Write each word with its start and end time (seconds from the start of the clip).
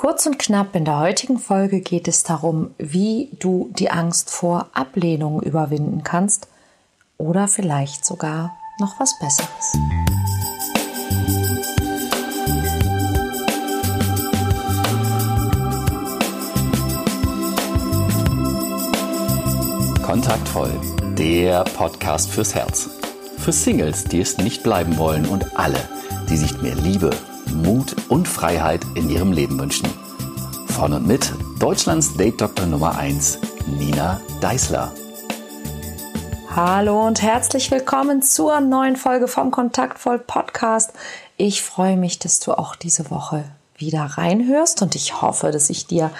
Kurz 0.00 0.24
und 0.24 0.38
knapp 0.38 0.74
in 0.76 0.86
der 0.86 0.98
heutigen 0.98 1.38
Folge 1.38 1.82
geht 1.82 2.08
es 2.08 2.22
darum, 2.22 2.70
wie 2.78 3.28
du 3.38 3.70
die 3.78 3.90
Angst 3.90 4.30
vor 4.30 4.70
Ablehnung 4.72 5.42
überwinden 5.42 6.02
kannst 6.02 6.48
oder 7.18 7.46
vielleicht 7.48 8.06
sogar 8.06 8.56
noch 8.78 8.98
was 8.98 9.14
Besseres. 9.18 9.76
Kontaktvoll, 20.02 20.72
der 21.18 21.64
Podcast 21.76 22.30
fürs 22.30 22.54
Herz. 22.54 22.88
Für 23.36 23.52
Singles, 23.52 24.04
die 24.04 24.22
es 24.22 24.38
nicht 24.38 24.62
bleiben 24.62 24.96
wollen 24.96 25.26
und 25.26 25.58
alle, 25.58 25.86
die 26.30 26.38
sich 26.38 26.62
mehr 26.62 26.74
Liebe, 26.74 27.10
Mut 27.50 27.96
und 28.08 28.28
Freiheit 28.28 28.80
in 28.94 29.10
ihrem 29.10 29.32
Leben 29.32 29.58
wünschen. 29.58 29.88
Von 30.68 30.92
und 30.92 31.06
mit 31.06 31.32
Deutschlands 31.58 32.16
Date-Doktor 32.16 32.66
Nummer 32.66 32.96
1, 32.96 33.38
Nina 33.78 34.20
Deißler. 34.40 34.92
Hallo 36.54 37.06
und 37.06 37.22
herzlich 37.22 37.70
willkommen 37.70 38.22
zur 38.22 38.60
neuen 38.60 38.96
Folge 38.96 39.28
vom 39.28 39.50
Kontaktvoll 39.50 40.18
Podcast. 40.18 40.92
Ich 41.36 41.62
freue 41.62 41.96
mich, 41.96 42.18
dass 42.18 42.40
du 42.40 42.52
auch 42.52 42.76
diese 42.76 43.10
Woche 43.10 43.44
wieder 43.76 44.02
reinhörst 44.02 44.82
und 44.82 44.94
ich 44.94 45.22
hoffe, 45.22 45.50
dass 45.50 45.70
ich 45.70 45.86
dir 45.86 46.10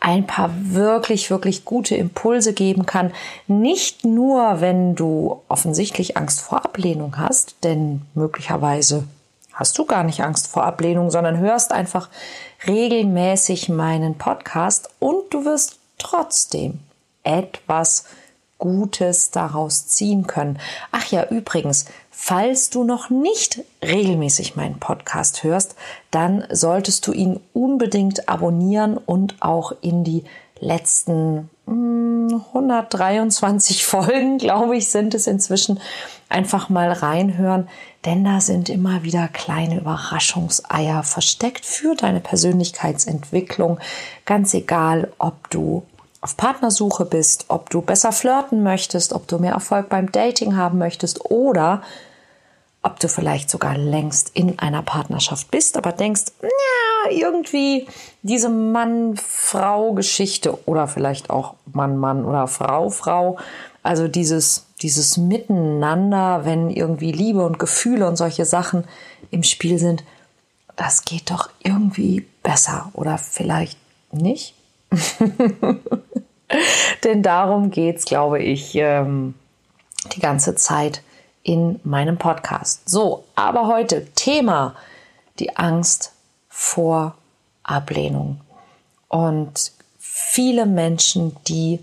ein 0.00 0.26
paar 0.26 0.50
wirklich, 0.60 1.30
wirklich 1.30 1.64
gute 1.64 1.96
Impulse 1.96 2.52
geben 2.52 2.86
kann. 2.86 3.12
Nicht 3.46 4.04
nur, 4.04 4.60
wenn 4.60 4.94
du 4.94 5.42
offensichtlich 5.48 6.16
Angst 6.16 6.40
vor 6.40 6.64
Ablehnung 6.64 7.16
hast, 7.16 7.56
denn 7.64 8.02
möglicherweise 8.14 9.04
hast 9.56 9.76
du 9.78 9.86
gar 9.86 10.04
nicht 10.04 10.22
Angst 10.22 10.46
vor 10.46 10.64
Ablehnung, 10.64 11.10
sondern 11.10 11.38
hörst 11.38 11.72
einfach 11.72 12.08
regelmäßig 12.66 13.68
meinen 13.68 14.16
Podcast 14.16 14.90
und 15.00 15.24
du 15.30 15.44
wirst 15.44 15.78
trotzdem 15.98 16.78
etwas 17.24 18.04
Gutes 18.58 19.30
daraus 19.30 19.86
ziehen 19.86 20.26
können. 20.26 20.58
Ach 20.92 21.06
ja, 21.10 21.26
übrigens, 21.28 21.86
falls 22.10 22.70
du 22.70 22.84
noch 22.84 23.10
nicht 23.10 23.62
regelmäßig 23.82 24.56
meinen 24.56 24.78
Podcast 24.78 25.42
hörst, 25.42 25.74
dann 26.10 26.44
solltest 26.50 27.06
du 27.06 27.12
ihn 27.12 27.40
unbedingt 27.52 28.28
abonnieren 28.28 28.96
und 28.96 29.36
auch 29.40 29.72
in 29.80 30.04
die 30.04 30.24
letzten 30.60 31.50
123 31.66 33.82
hm, 33.82 33.86
Folgen, 33.88 34.38
glaube 34.38 34.76
ich, 34.76 34.88
sind 34.88 35.14
es 35.14 35.26
inzwischen, 35.26 35.80
einfach 36.28 36.68
mal 36.68 36.90
reinhören, 36.90 37.68
denn 38.04 38.24
da 38.24 38.40
sind 38.40 38.68
immer 38.68 39.04
wieder 39.04 39.28
kleine 39.28 39.78
Überraschungseier 39.78 41.02
versteckt 41.02 41.64
für 41.64 41.94
deine 41.94 42.20
Persönlichkeitsentwicklung. 42.20 43.78
Ganz 44.24 44.54
egal, 44.54 45.12
ob 45.18 45.50
du 45.50 45.84
auf 46.20 46.36
Partnersuche 46.36 47.04
bist, 47.04 47.46
ob 47.48 47.70
du 47.70 47.82
besser 47.82 48.10
flirten 48.10 48.64
möchtest, 48.64 49.12
ob 49.12 49.28
du 49.28 49.38
mehr 49.38 49.52
Erfolg 49.52 49.88
beim 49.88 50.10
Dating 50.10 50.56
haben 50.56 50.78
möchtest 50.78 51.30
oder 51.30 51.82
ob 52.82 52.98
du 53.00 53.08
vielleicht 53.08 53.50
sogar 53.50 53.76
längst 53.76 54.30
in 54.34 54.58
einer 54.58 54.82
Partnerschaft 54.82 55.50
bist, 55.50 55.76
aber 55.76 55.92
denkst, 55.92 56.24
ja, 56.42 56.48
irgendwie 57.10 57.86
diese 58.22 58.48
Mann-Frau-Geschichte 58.48 60.66
oder 60.68 60.88
vielleicht 60.88 61.30
auch 61.30 61.54
Mann-Mann 61.72 62.24
oder 62.24 62.46
Frau-Frau, 62.46 63.38
also 63.82 64.08
dieses, 64.08 64.66
dieses 64.82 65.16
Miteinander, 65.16 66.44
wenn 66.44 66.70
irgendwie 66.70 67.12
Liebe 67.12 67.44
und 67.44 67.58
Gefühle 67.58 68.06
und 68.08 68.16
solche 68.16 68.44
Sachen 68.44 68.84
im 69.30 69.42
Spiel 69.42 69.78
sind, 69.78 70.04
das 70.76 71.04
geht 71.04 71.30
doch 71.30 71.50
irgendwie 71.62 72.26
besser 72.42 72.90
oder 72.94 73.18
vielleicht 73.18 73.78
nicht. 74.12 74.54
Denn 77.04 77.22
darum 77.22 77.70
geht 77.70 77.98
es, 77.98 78.04
glaube 78.04 78.40
ich, 78.40 78.74
ähm, 78.74 79.34
die 80.14 80.20
ganze 80.20 80.54
Zeit 80.54 81.02
in 81.42 81.80
meinem 81.84 82.18
Podcast. 82.18 82.88
So, 82.88 83.24
aber 83.34 83.66
heute 83.66 84.06
Thema 84.14 84.74
die 85.38 85.56
Angst 85.56 86.12
vor 86.58 87.14
Ablehnung. 87.64 88.40
Und 89.08 89.72
viele 89.98 90.64
Menschen, 90.64 91.36
die 91.46 91.80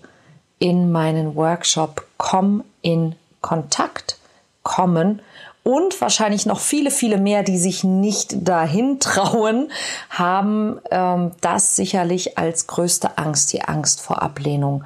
in 0.57 0.91
meinen 0.91 1.35
Workshop 1.35 2.07
kommen, 2.17 2.63
in 2.81 3.15
Kontakt 3.41 4.17
kommen 4.63 5.21
und 5.61 6.01
wahrscheinlich 6.01 6.47
noch 6.47 6.59
viele, 6.59 6.89
viele 6.89 7.19
mehr, 7.19 7.43
die 7.43 7.59
sich 7.59 7.83
nicht 7.83 8.47
dahin 8.47 8.99
trauen, 8.99 9.71
haben 10.09 10.79
ähm, 10.89 11.33
das 11.41 11.75
sicherlich 11.75 12.39
als 12.39 12.65
größte 12.65 13.19
Angst, 13.19 13.53
die 13.53 13.61
Angst 13.61 14.01
vor 14.01 14.23
Ablehnung. 14.23 14.85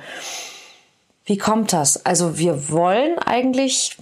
Wie 1.24 1.38
kommt 1.38 1.72
das? 1.72 2.06
Also 2.06 2.38
wir 2.38 2.70
wollen 2.70 3.18
eigentlich 3.20 3.98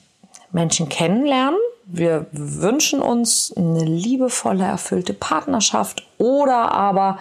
Menschen 0.51 0.89
kennenlernen. 0.89 1.59
Wir 1.87 2.25
wünschen 2.31 3.01
uns 3.01 3.53
eine 3.55 3.83
liebevolle, 3.83 4.63
erfüllte 4.63 5.13
Partnerschaft 5.13 6.07
oder 6.17 6.71
aber, 6.71 7.19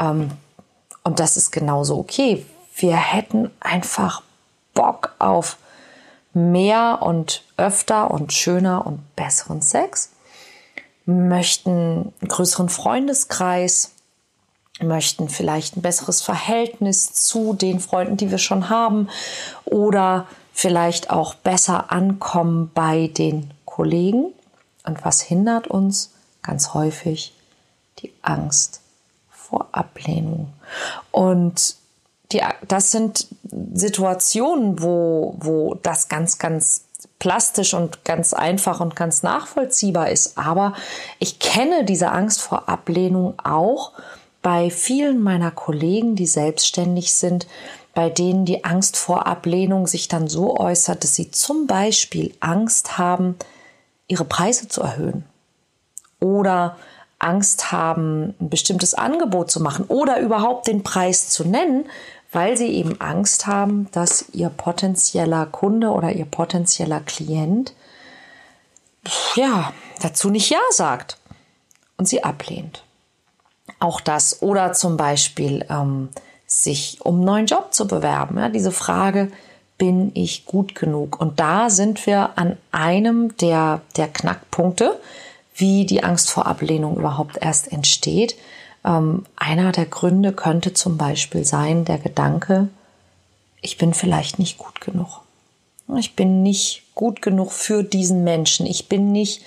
ähm, 0.00 0.30
und 1.02 1.18
das 1.18 1.36
ist 1.36 1.50
genauso 1.50 1.98
okay, 1.98 2.46
wir 2.76 2.96
hätten 2.96 3.50
einfach 3.60 4.22
Bock 4.72 5.14
auf 5.18 5.56
mehr 6.32 7.00
und 7.02 7.42
öfter 7.56 8.10
und 8.10 8.32
schöner 8.32 8.86
und 8.86 9.16
besseren 9.16 9.62
Sex, 9.62 10.10
möchten 11.06 12.12
einen 12.20 12.28
größeren 12.28 12.68
Freundeskreis, 12.68 13.92
möchten 14.80 15.28
vielleicht 15.28 15.76
ein 15.76 15.82
besseres 15.82 16.22
Verhältnis 16.22 17.12
zu 17.12 17.52
den 17.52 17.78
Freunden, 17.80 18.16
die 18.16 18.30
wir 18.30 18.38
schon 18.38 18.68
haben 18.68 19.08
oder 19.64 20.26
vielleicht 20.52 21.10
auch 21.10 21.34
besser 21.34 21.92
ankommen 21.92 22.70
bei 22.74 23.08
den 23.08 23.53
Kollegen. 23.74 24.32
Und 24.86 25.04
was 25.04 25.20
hindert 25.20 25.66
uns 25.66 26.12
ganz 26.42 26.74
häufig? 26.74 27.34
Die 27.98 28.12
Angst 28.22 28.80
vor 29.30 29.66
Ablehnung. 29.72 30.52
Und 31.10 31.74
die, 32.30 32.40
das 32.68 32.92
sind 32.92 33.26
Situationen, 33.72 34.80
wo, 34.80 35.34
wo 35.38 35.74
das 35.74 36.08
ganz, 36.08 36.38
ganz 36.38 36.84
plastisch 37.18 37.74
und 37.74 38.04
ganz 38.04 38.32
einfach 38.32 38.78
und 38.78 38.94
ganz 38.94 39.24
nachvollziehbar 39.24 40.08
ist. 40.08 40.38
Aber 40.38 40.74
ich 41.18 41.40
kenne 41.40 41.84
diese 41.84 42.12
Angst 42.12 42.42
vor 42.42 42.68
Ablehnung 42.68 43.34
auch 43.42 43.90
bei 44.40 44.70
vielen 44.70 45.20
meiner 45.20 45.50
Kollegen, 45.50 46.14
die 46.14 46.26
selbstständig 46.26 47.12
sind, 47.14 47.48
bei 47.92 48.08
denen 48.08 48.44
die 48.44 48.64
Angst 48.64 48.96
vor 48.96 49.26
Ablehnung 49.26 49.88
sich 49.88 50.06
dann 50.06 50.28
so 50.28 50.56
äußert, 50.56 51.02
dass 51.02 51.16
sie 51.16 51.32
zum 51.32 51.66
Beispiel 51.66 52.34
Angst 52.38 52.98
haben, 52.98 53.36
ihre 54.08 54.24
Preise 54.24 54.68
zu 54.68 54.82
erhöhen 54.82 55.24
oder 56.20 56.76
Angst 57.18 57.72
haben, 57.72 58.34
ein 58.40 58.50
bestimmtes 58.50 58.94
Angebot 58.94 59.50
zu 59.50 59.60
machen 59.60 59.86
oder 59.86 60.20
überhaupt 60.20 60.66
den 60.66 60.82
Preis 60.82 61.30
zu 61.30 61.44
nennen, 61.44 61.86
weil 62.32 62.56
sie 62.56 62.68
eben 62.68 63.00
Angst 63.00 63.46
haben, 63.46 63.88
dass 63.92 64.26
ihr 64.32 64.48
potenzieller 64.48 65.46
Kunde 65.46 65.90
oder 65.90 66.12
ihr 66.12 66.24
potenzieller 66.24 67.00
Klient 67.00 67.72
ja 69.36 69.72
dazu 70.00 70.30
nicht 70.30 70.50
Ja 70.50 70.60
sagt 70.70 71.18
und 71.96 72.08
sie 72.08 72.24
ablehnt. 72.24 72.82
Auch 73.78 74.00
das 74.00 74.42
oder 74.42 74.72
zum 74.72 74.96
Beispiel 74.96 75.64
ähm, 75.70 76.08
sich 76.46 76.98
um 77.02 77.16
einen 77.16 77.24
neuen 77.24 77.46
Job 77.46 77.72
zu 77.72 77.86
bewerben. 77.86 78.38
Ja, 78.38 78.48
diese 78.48 78.72
Frage, 78.72 79.30
bin 79.78 80.12
ich 80.14 80.46
gut 80.46 80.74
genug? 80.74 81.20
Und 81.20 81.40
da 81.40 81.70
sind 81.70 82.06
wir 82.06 82.38
an 82.38 82.56
einem 82.72 83.36
der, 83.38 83.82
der 83.96 84.08
Knackpunkte, 84.08 84.98
wie 85.54 85.86
die 85.86 86.02
Angst 86.02 86.30
vor 86.30 86.46
Ablehnung 86.46 86.96
überhaupt 86.96 87.38
erst 87.40 87.72
entsteht. 87.72 88.36
Ähm, 88.84 89.24
einer 89.36 89.72
der 89.72 89.86
Gründe 89.86 90.32
könnte 90.32 90.74
zum 90.74 90.96
Beispiel 90.96 91.44
sein 91.44 91.84
der 91.84 91.98
Gedanke, 91.98 92.68
ich 93.60 93.78
bin 93.78 93.94
vielleicht 93.94 94.38
nicht 94.38 94.58
gut 94.58 94.80
genug. 94.80 95.22
Ich 95.98 96.16
bin 96.16 96.42
nicht 96.42 96.82
gut 96.94 97.22
genug 97.22 97.52
für 97.52 97.82
diesen 97.82 98.24
Menschen. 98.24 98.66
Ich 98.66 98.88
bin 98.88 99.12
nicht 99.12 99.42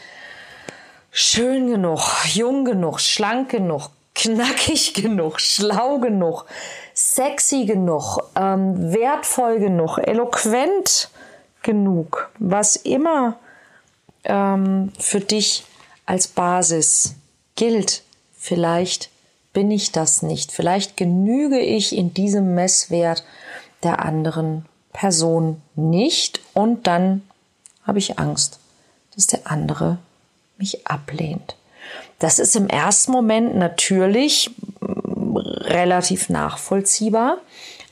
schön 1.12 1.70
genug, 1.70 2.02
jung 2.34 2.66
genug, 2.66 3.00
schlank 3.00 3.50
genug, 3.50 3.90
knackig 4.18 4.94
genug, 4.94 5.40
schlau 5.40 6.00
genug, 6.00 6.46
sexy 6.94 7.66
genug, 7.66 8.20
ähm, 8.36 8.94
wertvoll 8.94 9.60
genug, 9.60 10.00
eloquent 10.00 11.10
genug, 11.62 12.30
was 12.40 12.76
immer 12.76 13.38
ähm, 14.24 14.92
für 15.00 15.20
dich 15.20 15.66
als 16.06 16.28
Basis 16.28 17.16
gilt. 17.56 18.04
Vielleicht 18.36 19.10
bin 19.54 19.70
ich 19.72 19.92
das 19.92 20.22
nicht. 20.22 20.52
Vielleicht 20.52 20.98
genüge 20.98 21.60
ich 21.60 21.96
in 21.96 22.14
diesem 22.14 22.56
Messwert 22.56 23.24
der 23.84 24.04
anderen 24.04 24.66
Person 24.94 25.62
nicht 25.76 26.42
und 26.54 26.88
dann 26.88 27.22
habe 27.84 28.00
ich 28.00 28.18
Angst, 28.18 28.60
dass 29.16 29.28
der 29.28 29.42
andere 29.46 30.00
mich 30.58 30.88
ablehnt. 30.88 31.57
Das 32.20 32.40
ist 32.40 32.56
im 32.56 32.68
ersten 32.68 33.12
Moment 33.12 33.56
natürlich 33.56 34.52
relativ 34.82 36.30
nachvollziehbar. 36.30 37.38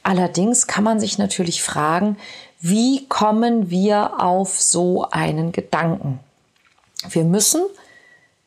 Allerdings 0.03 0.67
kann 0.67 0.83
man 0.83 0.99
sich 0.99 1.17
natürlich 1.17 1.61
fragen, 1.63 2.17
wie 2.59 3.05
kommen 3.07 3.69
wir 3.69 4.19
auf 4.23 4.59
so 4.59 5.07
einen 5.11 5.51
Gedanken? 5.51 6.19
Wir 7.09 7.23
müssen 7.23 7.61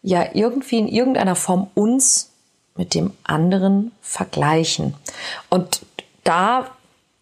ja 0.03 0.27
irgendwie 0.33 0.79
in 0.79 0.89
irgendeiner 0.89 1.37
Form 1.37 1.69
uns 1.75 2.31
mit 2.77 2.95
dem 2.95 3.13
anderen 3.25 3.93
vergleichen. 4.01 4.95
Und 5.51 5.83
da 6.25 6.71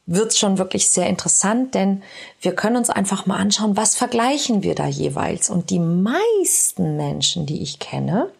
wird 0.07 0.29
es 0.29 0.39
schon 0.39 0.59
wirklich 0.59 0.89
sehr 0.89 1.09
interessant, 1.09 1.75
denn 1.75 2.03
wir 2.41 2.55
können 2.55 2.77
uns 2.77 2.91
einfach 2.91 3.27
mal 3.27 3.39
anschauen, 3.39 3.77
was 3.77 3.97
vergleichen 3.97 4.63
wir 4.63 4.75
da 4.75 4.87
jeweils. 4.87 5.51
Und 5.51 5.71
die 5.71 5.81
meisten 5.81 6.97
Menschen, 6.97 7.45
die 7.45 7.63
ich 7.63 7.79
kenne, 7.79 8.31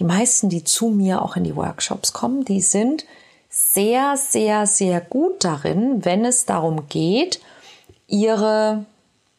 die 0.00 0.04
meisten, 0.04 0.48
die 0.48 0.64
zu 0.64 0.88
mir 0.88 1.22
auch 1.22 1.36
in 1.36 1.44
die 1.44 1.54
Workshops 1.54 2.12
kommen, 2.14 2.44
die 2.44 2.62
sind 2.62 3.04
sehr, 3.50 4.16
sehr, 4.16 4.66
sehr 4.66 5.00
gut 5.00 5.44
darin, 5.44 6.04
wenn 6.04 6.24
es 6.24 6.46
darum 6.46 6.88
geht, 6.88 7.40
ihre 8.08 8.86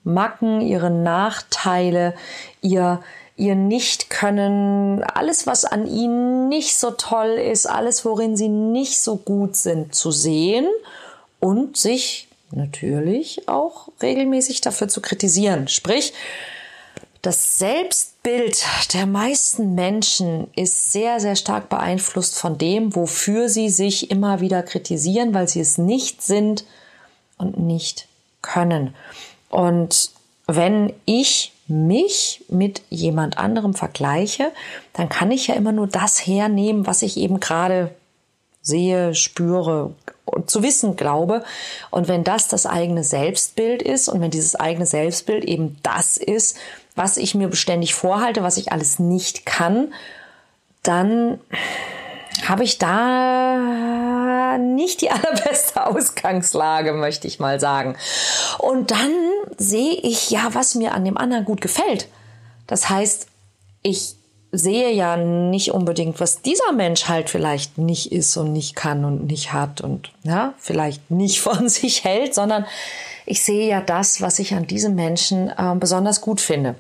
Macken, 0.04 0.62
ihre 0.62 0.92
Nachteile, 0.92 2.14
ihr, 2.62 3.02
ihr 3.38 3.56
Nicht-Können, 3.56 5.04
alles, 5.04 5.48
was 5.48 5.66
an 5.66 5.88
ihnen 5.88 6.48
nicht 6.48 6.78
so 6.78 6.92
toll 6.92 7.30
ist, 7.30 7.66
alles, 7.66 8.06
worin 8.06 8.38
sie 8.38 8.50
nicht 8.50 9.02
so 9.02 9.16
gut 9.16 9.56
sind, 9.56 9.96
zu 9.96 10.12
sehen 10.12 10.68
und 11.40 11.76
sich 11.76 12.28
natürlich 12.52 13.48
auch 13.48 13.88
regelmäßig 14.02 14.62
dafür 14.62 14.90
zu 14.90 15.02
kritisieren. 15.02 15.68
Sprich, 15.68 16.14
das 17.22 17.60
Selbstbild 17.60 18.66
der 18.94 19.06
meisten 19.06 19.76
Menschen 19.76 20.48
ist 20.56 20.92
sehr, 20.92 21.20
sehr 21.20 21.36
stark 21.36 21.70
beeinflusst 21.70 22.38
von 22.38 22.58
dem, 22.58 22.96
wofür 22.96 23.48
sie 23.48 23.70
sich 23.70 24.10
immer 24.10 24.42
wieder 24.42 24.64
kritisieren, 24.64 25.34
weil 25.34 25.48
sie 25.48 25.60
es 25.60 25.78
nicht 25.78 26.22
sind 26.24 26.66
und 27.38 27.60
nicht 27.60 28.08
können. 28.42 28.96
Und 29.50 30.12
wenn 30.48 30.94
ich 31.06 31.54
mich 31.68 32.44
mit 32.50 32.82
jemand 32.90 33.38
anderem 33.38 33.74
vergleiche, 33.74 34.52
dann 34.94 35.08
kann 35.08 35.32
ich 35.32 35.48
ja 35.48 35.56
immer 35.56 35.72
nur 35.72 35.88
das 35.88 36.26
hernehmen, 36.26 36.88
was 36.88 37.02
ich 37.04 37.18
eben 37.18 37.40
gerade 37.40 37.92
sehe, 38.62 39.16
spüre 39.16 39.94
und 40.26 40.50
zu 40.50 40.64
wissen 40.64 40.96
glaube. 40.96 41.44
Und 41.92 42.08
wenn 42.08 42.24
das 42.24 42.48
das 42.48 42.66
eigene 42.66 43.04
Selbstbild 43.04 43.82
ist 43.82 44.10
und 44.10 44.22
wenn 44.22 44.32
dieses 44.32 44.56
eigene 44.56 44.86
Selbstbild 44.86 45.46
eben 45.46 45.78
das 45.84 46.18
ist, 46.18 46.58
was 46.96 47.18
ich 47.18 47.36
mir 47.36 47.48
beständig 47.48 47.94
vorhalte, 47.96 48.44
was 48.44 48.58
ich 48.58 48.72
alles 48.72 49.00
nicht 49.00 49.46
kann, 49.46 49.94
dann 50.84 51.40
habe 52.48 52.64
ich 52.64 52.78
da 52.78 54.58
nicht 54.58 55.02
die 55.02 55.12
allerbeste 55.12 55.86
Ausgangslage, 55.86 56.94
möchte 56.94 57.28
ich 57.28 57.40
mal 57.40 57.60
sagen. 57.60 57.96
Und 58.58 58.92
dann 58.92 59.12
sehe 59.58 59.94
ich 59.94 60.30
ja, 60.32 60.50
was 60.54 60.76
mir 60.76 60.94
an 60.94 61.06
dem 61.06 61.18
anderen 61.18 61.46
gut 61.46 61.62
gefällt. 61.62 62.08
Das 62.68 62.90
heißt, 62.90 63.28
ich 63.84 64.16
sehe 64.52 64.92
ja 64.92 65.16
nicht 65.16 65.72
unbedingt, 65.72 66.20
was 66.20 66.42
dieser 66.42 66.74
Mensch 66.74 67.08
halt 67.08 67.30
vielleicht 67.30 67.78
nicht 67.78 68.12
ist 68.12 68.36
und 68.36 68.52
nicht 68.52 68.76
kann 68.76 69.06
und 69.06 69.28
nicht 69.28 69.54
hat 69.54 69.82
und 69.82 70.12
ja, 70.24 70.54
vielleicht 70.58 71.10
nicht 71.10 71.40
von 71.42 71.70
sich 71.70 72.04
hält, 72.04 72.34
sondern 72.34 72.66
ich 73.26 73.44
sehe 73.44 73.70
ja 73.70 73.82
das, 73.82 74.22
was 74.22 74.40
ich 74.40 74.54
an 74.54 74.68
diesem 74.68 74.96
Menschen 74.96 75.50
äh, 75.50 75.76
besonders 75.76 76.22
gut 76.22 76.42
finde. 76.42 76.76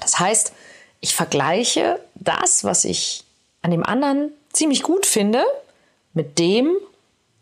Das 0.00 0.18
heißt, 0.18 0.52
ich 1.00 1.14
vergleiche 1.14 2.00
das, 2.14 2.64
was 2.64 2.84
ich 2.84 3.24
an 3.62 3.70
dem 3.70 3.84
anderen 3.84 4.32
ziemlich 4.52 4.82
gut 4.82 5.06
finde, 5.06 5.44
mit 6.14 6.38
dem, 6.38 6.74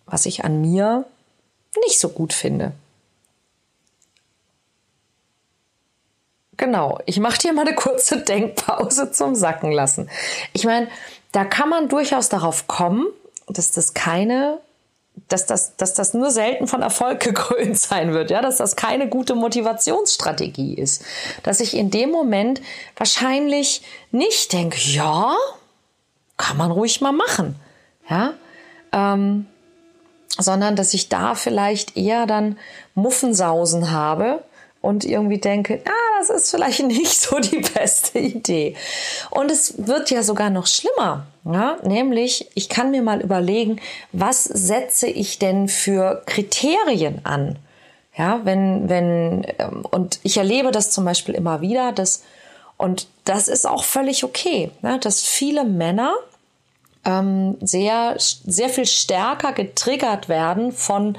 was 0.07 0.27
ich 0.27 0.45
an 0.45 0.61
mir 0.61 1.07
nicht 1.87 1.99
so 1.99 2.09
gut 2.09 2.33
finde. 2.33 2.73
Genau, 6.63 7.01
ich 7.07 7.19
mache 7.19 7.39
dir 7.39 7.53
mal 7.53 7.67
eine 7.67 7.75
kurze 7.75 8.19
Denkpause 8.19 9.11
zum 9.11 9.35
Sacken 9.35 9.73
lassen. 9.73 10.09
Ich 10.53 10.65
meine, 10.65 10.87
da 11.33 11.45
kann 11.45 11.69
man 11.69 11.89
durchaus 11.89 12.29
darauf 12.29 12.69
kommen, 12.69 13.09
dass 13.49 13.73
das 13.73 13.95
keine, 13.95 14.61
dass 15.27 15.47
das, 15.47 15.75
dass 15.75 15.95
das 15.95 16.15
nur 16.15 16.31
selten 16.31 16.69
von 16.69 16.81
Erfolg 16.81 17.19
gekrönt 17.25 17.77
sein 17.77 18.13
wird, 18.13 18.31
ja, 18.31 18.41
dass 18.43 18.59
das 18.59 18.77
keine 18.77 19.09
gute 19.09 19.35
Motivationsstrategie 19.35 20.75
ist. 20.75 21.05
Dass 21.43 21.59
ich 21.59 21.77
in 21.77 21.91
dem 21.91 22.13
Moment 22.13 22.63
wahrscheinlich 22.97 23.83
nicht 24.13 24.53
denke, 24.53 24.79
ja, 24.79 25.35
kann 26.37 26.59
man 26.59 26.71
ruhig 26.71 27.01
mal 27.01 27.11
machen, 27.11 27.57
ja, 28.09 28.35
ähm, 28.93 29.47
sondern 30.39 30.77
dass 30.77 30.95
ich 30.95 31.09
da 31.09 31.35
vielleicht 31.35 31.97
eher 31.97 32.27
dann 32.27 32.57
Muffensausen 32.95 33.91
habe 33.91 34.45
und 34.81 35.05
irgendwie 35.05 35.39
denke, 35.39 35.83
ah, 35.87 36.12
das 36.29 36.43
ist 36.43 36.51
vielleicht 36.51 36.83
nicht 36.87 37.21
so 37.21 37.39
die 37.39 37.59
beste 37.59 38.19
Idee. 38.19 38.77
Und 39.31 39.51
es 39.51 39.87
wird 39.87 40.11
ja 40.11 40.23
sogar 40.23 40.51
noch 40.51 40.67
schlimmer. 40.67 41.27
Ja? 41.45 41.77
Nämlich, 41.83 42.49
ich 42.55 42.69
kann 42.69 42.91
mir 42.91 43.03
mal 43.03 43.21
überlegen, 43.21 43.81
was 44.13 44.45
setze 44.45 45.07
ich 45.07 45.39
denn 45.39 45.69
für 45.69 46.23
Kriterien 46.27 47.25
an? 47.25 47.59
Ja, 48.15 48.41
wenn, 48.45 48.91
wenn, 48.91 49.47
ähm, 49.59 49.87
und 49.91 50.21
ich 50.23 50.37
erlebe 50.37 50.71
das 50.71 50.91
zum 50.91 51.07
Beispiel 51.07 51.35
immer 51.35 51.63
wieder, 51.63 51.93
dass, 51.93 52.25
und 52.77 53.07
das 53.25 53.49
ist 53.49 53.67
auch 53.67 53.85
völlig 53.85 54.23
okay, 54.23 54.71
ne, 54.83 54.99
dass 54.99 55.23
viele 55.23 55.65
Männer 55.65 56.15
ähm, 57.07 57.57
sehr, 57.63 58.17
sehr 58.19 58.69
viel 58.69 58.85
stärker 58.85 59.53
getriggert 59.53 60.29
werden 60.29 60.73
von 60.73 61.17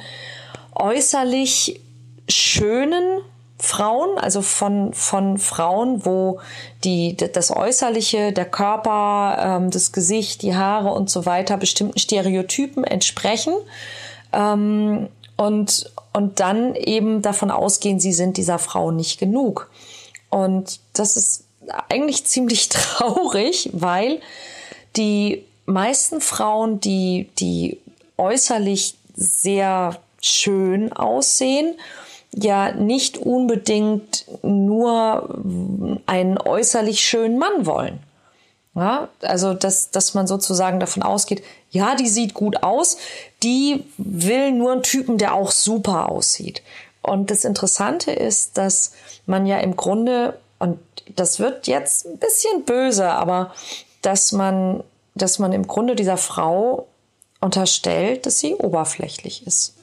äußerlich 0.75 1.81
schönen 2.29 3.23
Frauen, 3.65 4.17
also 4.17 4.41
von, 4.41 4.93
von 4.93 5.37
Frauen, 5.37 6.05
wo 6.05 6.41
die, 6.83 7.15
das 7.15 7.49
Äußerliche, 7.49 8.33
der 8.33 8.43
Körper, 8.43 9.37
ähm, 9.39 9.71
das 9.71 9.93
Gesicht, 9.93 10.41
die 10.41 10.53
Haare 10.53 10.91
und 10.91 11.09
so 11.09 11.25
weiter 11.25 11.55
bestimmten 11.55 11.97
Stereotypen 11.97 12.83
entsprechen. 12.83 13.53
Ähm, 14.33 15.07
und, 15.37 15.89
und 16.11 16.41
dann 16.41 16.75
eben 16.75 17.21
davon 17.21 17.51
ausgehen, 17.51 18.01
sie 18.01 18.11
sind 18.11 18.35
dieser 18.35 18.59
Frau 18.59 18.91
nicht 18.91 19.17
genug. 19.17 19.71
Und 20.29 20.81
das 20.91 21.15
ist 21.15 21.45
eigentlich 21.87 22.25
ziemlich 22.25 22.67
traurig, 22.67 23.69
weil 23.71 24.19
die 24.97 25.45
meisten 25.65 26.19
Frauen, 26.19 26.81
die, 26.81 27.29
die 27.39 27.79
äußerlich 28.17 28.95
sehr 29.15 30.01
schön 30.19 30.91
aussehen, 30.91 31.75
ja 32.35 32.71
nicht 32.71 33.17
unbedingt 33.17 34.25
nur 34.41 35.41
einen 36.05 36.37
äußerlich 36.37 37.01
schönen 37.01 37.37
Mann 37.37 37.65
wollen. 37.65 37.99
Ja, 38.75 39.09
also, 39.21 39.53
dass, 39.53 39.91
dass 39.91 40.15
man 40.15 40.25
sozusagen 40.25 40.79
davon 40.79 41.03
ausgeht, 41.03 41.43
ja, 41.69 41.93
die 41.93 42.07
sieht 42.07 42.33
gut 42.33 42.63
aus, 42.63 42.97
die 43.43 43.83
will 43.97 44.51
nur 44.51 44.71
einen 44.71 44.81
Typen, 44.81 45.19
der 45.19 45.35
auch 45.35 45.51
super 45.51 46.09
aussieht. 46.09 46.63
Und 47.03 47.29
das 47.29 47.45
Interessante 47.45 48.11
ist, 48.11 48.57
dass 48.57 48.93
man 49.27 49.45
ja 49.45 49.59
im 49.59 49.75
Grunde, 49.75 50.39
und 50.57 50.79
das 51.15 51.39
wird 51.39 51.67
jetzt 51.67 52.07
ein 52.07 52.17
bisschen 52.17 52.63
böse, 52.65 53.09
aber 53.09 53.53
dass 54.01 54.31
man, 54.31 54.83
dass 55.13 55.37
man 55.37 55.53
im 55.53 55.67
Grunde 55.67 55.95
dieser 55.95 56.17
Frau 56.17 56.87
unterstellt, 57.41 58.25
dass 58.25 58.39
sie 58.39 58.55
oberflächlich 58.55 59.45
ist 59.45 59.75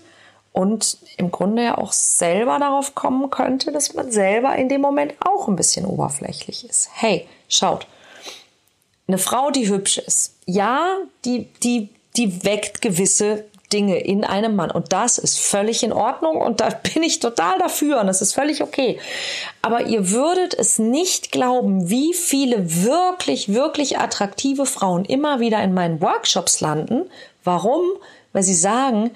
und 0.53 0.99
im 1.17 1.31
Grunde 1.31 1.65
ja 1.65 1.79
auch 1.79 1.93
selber 1.93 2.59
darauf 2.59 2.95
kommen 2.95 3.31
könnte, 3.31 3.73
dass 3.73 3.95
man 3.95 4.11
selber 4.11 4.57
in 4.57 4.69
dem 4.69 4.81
Moment 4.81 5.15
auch 5.21 5.49
ein 5.49 5.57
bisschen 5.57 5.87
oberflächlich 5.87 6.69
ist. 6.69 6.91
Hey, 6.95 7.29
schaut, 7.49 7.87
eine 9.07 9.19
Frau, 9.19 9.51
die 9.51 9.69
hübsch 9.69 9.99
ist, 9.99 10.35
ja, 10.47 10.97
die, 11.25 11.47
die, 11.63 11.89
die 12.17 12.45
weckt 12.45 12.81
gewisse 12.81 13.45
Dinge 13.73 13.99
in 14.01 14.25
einem 14.25 14.57
Mann 14.57 14.71
und 14.71 14.93
das 14.93 15.19
ist 15.19 15.39
völlig 15.39 15.83
in 15.83 15.93
Ordnung 15.93 16.37
und 16.37 16.61
da 16.61 16.69
bin 16.95 17.03
ich 17.03 17.21
total 17.21 17.59
dafür 17.59 18.01
und 18.01 18.09
das 18.09 18.23
ist 18.23 18.35
völlig 18.35 18.63
okay. 18.63 18.99
Aber 19.63 19.87
ihr 19.87 20.11
würdet 20.11 20.55
es 20.55 20.79
nicht 20.79 21.31
glauben, 21.33 21.89
wie 21.89 22.13
viele 22.15 22.85
wirklich, 22.85 23.53
wirklich 23.53 23.99
attraktive 23.99 24.67
Frauen 24.67 25.05
immer 25.05 25.41
wieder 25.41 25.63
in 25.63 25.75
meinen 25.75 26.01
Workshops 26.01 26.61
landen. 26.61 27.09
Warum? 27.45 27.85
Weil 28.33 28.43
sie 28.43 28.55
sagen, 28.55 29.11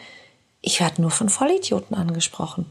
ich 0.65 0.81
werde 0.81 1.03
nur 1.03 1.11
von 1.11 1.29
Vollidioten 1.29 1.95
angesprochen. 1.95 2.71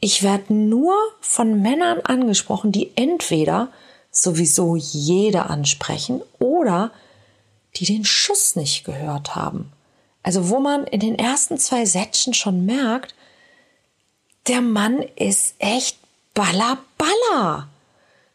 Ich 0.00 0.22
werde 0.22 0.52
nur 0.52 0.94
von 1.20 1.62
Männern 1.62 2.00
angesprochen, 2.00 2.72
die 2.72 2.90
entweder 2.96 3.68
sowieso 4.10 4.76
jede 4.76 5.46
ansprechen 5.46 6.22
oder 6.38 6.90
die 7.76 7.86
den 7.86 8.04
Schuss 8.04 8.56
nicht 8.56 8.84
gehört 8.84 9.34
haben. 9.34 9.72
Also 10.22 10.50
wo 10.50 10.58
man 10.58 10.86
in 10.86 11.00
den 11.00 11.18
ersten 11.18 11.58
zwei 11.58 11.86
Sätzen 11.86 12.34
schon 12.34 12.66
merkt, 12.66 13.14
der 14.48 14.60
Mann 14.60 15.02
ist 15.16 15.54
echt 15.58 15.98
baller 16.34 16.78
baller. 16.98 17.68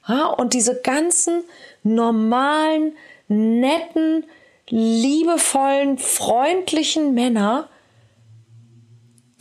Ja, 0.08 0.26
und 0.26 0.54
diese 0.54 0.82
ganzen 0.82 1.44
normalen, 1.84 2.96
netten, 3.28 4.24
liebevollen, 4.70 5.98
freundlichen 5.98 7.14
Männer 7.14 7.68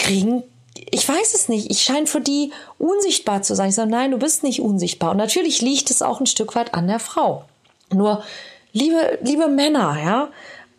kriegen, 0.09 0.43
ich 0.91 1.09
weiß 1.09 1.35
es 1.35 1.49
nicht, 1.49 1.71
ich 1.71 1.83
scheine 1.83 2.07
für 2.07 2.21
die 2.21 2.53
unsichtbar 2.79 3.43
zu 3.43 3.55
sein. 3.55 3.71
Ich 3.71 3.75
sage, 3.75 3.91
nein, 3.91 4.11
du 4.11 4.19
bist 4.19 4.43
nicht 4.43 4.61
unsichtbar. 4.61 5.11
Und 5.11 5.17
natürlich 5.19 5.61
liegt 5.61 5.91
es 5.91 6.03
auch 6.03 6.21
ein 6.21 6.27
Stück 6.27 6.55
weit 6.55 6.75
an 6.75 6.87
der 6.87 6.99
Frau. 6.99 7.45
Nur, 7.93 8.23
liebe, 8.73 9.19
liebe 9.23 9.49
Männer, 9.49 9.99
ja, 10.03 10.29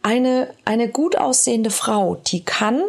eine, 0.02 0.54
eine 0.66 0.90
gut 0.90 1.18
aussehende 1.18 1.70
Frau, 1.70 2.16
die 2.16 2.44
kann 2.44 2.84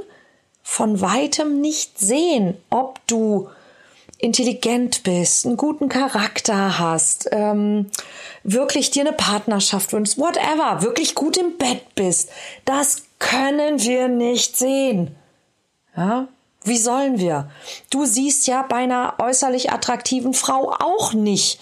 von 0.62 1.00
weitem 1.00 1.60
nicht 1.60 1.98
sehen, 1.98 2.56
ob 2.70 3.04
du 3.06 3.48
intelligent 4.18 5.02
bist, 5.02 5.46
einen 5.46 5.56
guten 5.56 5.88
Charakter 5.88 6.78
hast, 6.78 7.28
ähm, 7.32 7.90
wirklich 8.44 8.90
dir 8.90 9.02
eine 9.06 9.14
Partnerschaft 9.14 9.92
wünschst, 9.92 10.18
whatever, 10.18 10.82
wirklich 10.82 11.14
gut 11.14 11.38
im 11.38 11.56
Bett 11.56 11.94
bist. 11.94 12.30
Das 12.64 13.02
können 13.18 13.82
wir 13.82 14.08
nicht 14.08 14.56
sehen. 14.56 15.16
Ja? 15.96 16.28
Wie 16.62 16.76
sollen 16.76 17.18
wir? 17.18 17.50
Du 17.90 18.04
siehst 18.04 18.46
ja 18.46 18.62
bei 18.62 18.76
einer 18.76 19.14
äußerlich 19.18 19.72
attraktiven 19.72 20.34
Frau 20.34 20.72
auch 20.78 21.14
nicht, 21.14 21.58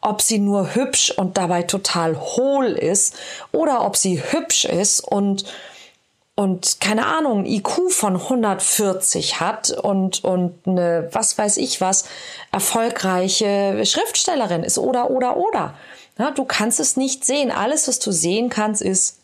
ob 0.00 0.20
sie 0.20 0.38
nur 0.38 0.74
hübsch 0.74 1.10
und 1.10 1.38
dabei 1.38 1.62
total 1.62 2.20
hohl 2.20 2.66
ist 2.66 3.14
oder 3.52 3.86
ob 3.86 3.96
sie 3.96 4.22
hübsch 4.22 4.64
ist 4.64 5.00
und 5.00 5.44
und 6.34 6.80
keine 6.80 7.06
Ahnung, 7.06 7.44
IQ 7.44 7.90
von 7.90 8.16
140 8.16 9.38
hat 9.40 9.70
und, 9.70 10.24
und 10.24 10.66
eine, 10.66 11.08
was 11.12 11.36
weiß 11.36 11.58
ich 11.58 11.82
was, 11.82 12.06
erfolgreiche 12.50 13.84
Schriftstellerin 13.84 14.64
ist 14.64 14.78
oder, 14.78 15.10
oder, 15.10 15.36
oder. 15.36 15.74
Ja, 16.18 16.30
du 16.30 16.44
kannst 16.44 16.80
es 16.80 16.96
nicht 16.96 17.24
sehen. 17.24 17.50
Alles, 17.50 17.86
was 17.86 17.98
du 17.98 18.12
sehen 18.12 18.48
kannst, 18.48 18.80
ist, 18.80 19.18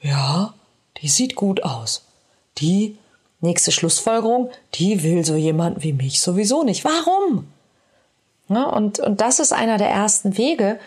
ja, 0.00 0.54
die 1.00 1.08
sieht 1.08 1.36
gut 1.36 1.62
aus. 1.62 2.04
Die, 2.58 2.98
nächste 3.42 3.72
Schlussfolgerung, 3.72 4.50
die 4.74 5.02
will 5.02 5.24
so 5.24 5.34
jemand 5.34 5.82
wie 5.82 5.92
mich 5.92 6.20
sowieso 6.20 6.62
nicht. 6.62 6.84
Warum? 6.84 7.46
Ja, 8.48 8.64
und, 8.64 8.98
und 8.98 9.20
das 9.20 9.40
ist 9.40 9.52
einer 9.52 9.78
der 9.78 9.88
ersten 9.88 10.38
Wege, 10.38 10.78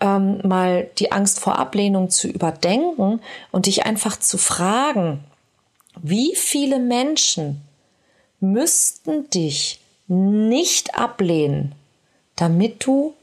ähm, 0.00 0.40
mal 0.44 0.88
die 0.98 1.12
Angst 1.12 1.40
vor 1.40 1.58
Ablehnung 1.58 2.10
zu 2.10 2.28
überdenken 2.28 3.20
und 3.50 3.66
dich 3.66 3.86
einfach 3.86 4.18
zu 4.18 4.38
fragen, 4.38 5.24
wie 6.02 6.34
viele 6.34 6.78
Menschen 6.78 7.62
müssten 8.40 9.30
dich 9.30 9.80
nicht 10.06 10.98
ablehnen, 10.98 11.74
damit 12.36 12.84
du 12.86 13.14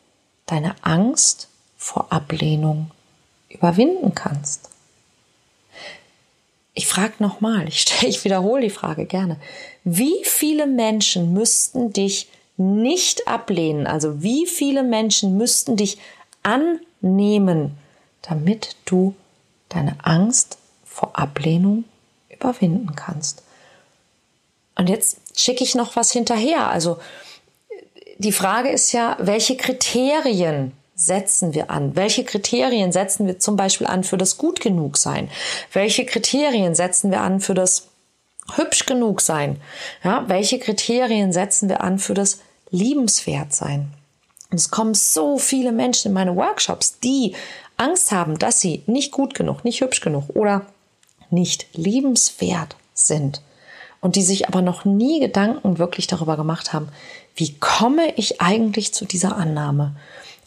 deine 0.46 0.76
Angst 0.82 1.48
vor 1.78 2.12
Ablehnung 2.12 2.92
überwinden 3.50 4.16
kannst. 4.16 4.71
Ich 6.74 6.88
frage 6.88 7.14
nochmal, 7.20 7.68
ich, 7.68 7.86
ich 8.04 8.24
wiederhole 8.24 8.62
die 8.62 8.70
Frage 8.70 9.06
gerne. 9.06 9.38
Wie 9.84 10.24
viele 10.24 10.68
Menschen 10.68 11.34
müssten 11.34 11.92
dich 11.94 12.30
nicht 12.58 13.28
ablehnen? 13.28 13.88
Also 13.88 14.22
wie 14.22 14.46
viele 14.46 14.84
Menschen 14.84 15.38
müssten 15.38 15.76
dich 15.76 15.98
annehmen, 16.44 17.78
damit 18.22 18.76
du 18.86 19.16
deine 19.70 19.96
Angst 20.04 20.58
vor 20.86 21.18
Ablehnung 21.18 21.86
überwinden 22.30 22.96
kannst. 22.96 23.44
Und 24.76 24.90
jetzt 24.90 25.18
schicke 25.36 25.64
ich 25.64 25.76
noch 25.76 25.96
was 25.96 26.12
hinterher. 26.12 26.70
Also 26.70 27.00
die 28.18 28.32
Frage 28.32 28.70
ist 28.70 28.92
ja, 28.92 29.18
welche 29.20 29.58
Kriterien 29.58 30.74
setzen 31.06 31.54
wir 31.54 31.70
an? 31.70 31.96
Welche 31.96 32.24
Kriterien 32.24 32.92
setzen 32.92 33.28
wir 33.28 33.40
zum 33.40 33.56
Beispiel 33.56 33.88
an 33.88 34.04
für 34.04 34.18
das 34.18 34.38
gut 34.38 34.62
genug 34.62 34.98
sein? 34.98 35.30
Welche 35.74 36.06
Kriterien 36.06 36.76
setzen 36.76 37.12
wir 37.12 37.22
an 37.22 37.40
für 37.40 37.54
das 37.54 37.88
hübsch 38.56 38.86
genug 38.86 39.22
sein? 39.22 39.58
Ja, 40.04 40.26
welche 40.28 40.60
Kriterien 40.60 41.34
setzen 41.34 41.70
wir 41.70 41.82
an 41.82 42.00
für 42.00 42.14
das 42.14 42.40
liebenswert 42.70 43.54
sein? 43.54 43.94
Und 44.52 44.58
es 44.58 44.70
kommen 44.70 44.94
so 44.94 45.38
viele 45.38 45.72
Menschen 45.72 46.10
in 46.10 46.14
meine 46.14 46.36
Workshops, 46.36 47.00
die 47.00 47.36
Angst 47.78 48.12
haben, 48.12 48.38
dass 48.38 48.60
sie 48.60 48.84
nicht 48.86 49.12
gut 49.12 49.34
genug, 49.34 49.64
nicht 49.64 49.82
hübsch 49.82 50.02
genug 50.02 50.26
oder 50.36 50.66
nicht 51.30 51.68
liebenswert 51.74 52.76
sind. 52.94 53.42
Und 54.02 54.16
die 54.16 54.24
sich 54.24 54.48
aber 54.48 54.62
noch 54.62 54.84
nie 54.84 55.20
Gedanken 55.20 55.78
wirklich 55.78 56.08
darüber 56.08 56.36
gemacht 56.36 56.74
haben, 56.74 56.90
wie 57.36 57.58
komme 57.60 58.14
ich 58.16 58.42
eigentlich 58.42 58.94
zu 58.94 59.06
dieser 59.06 59.38
Annahme? 59.38 59.96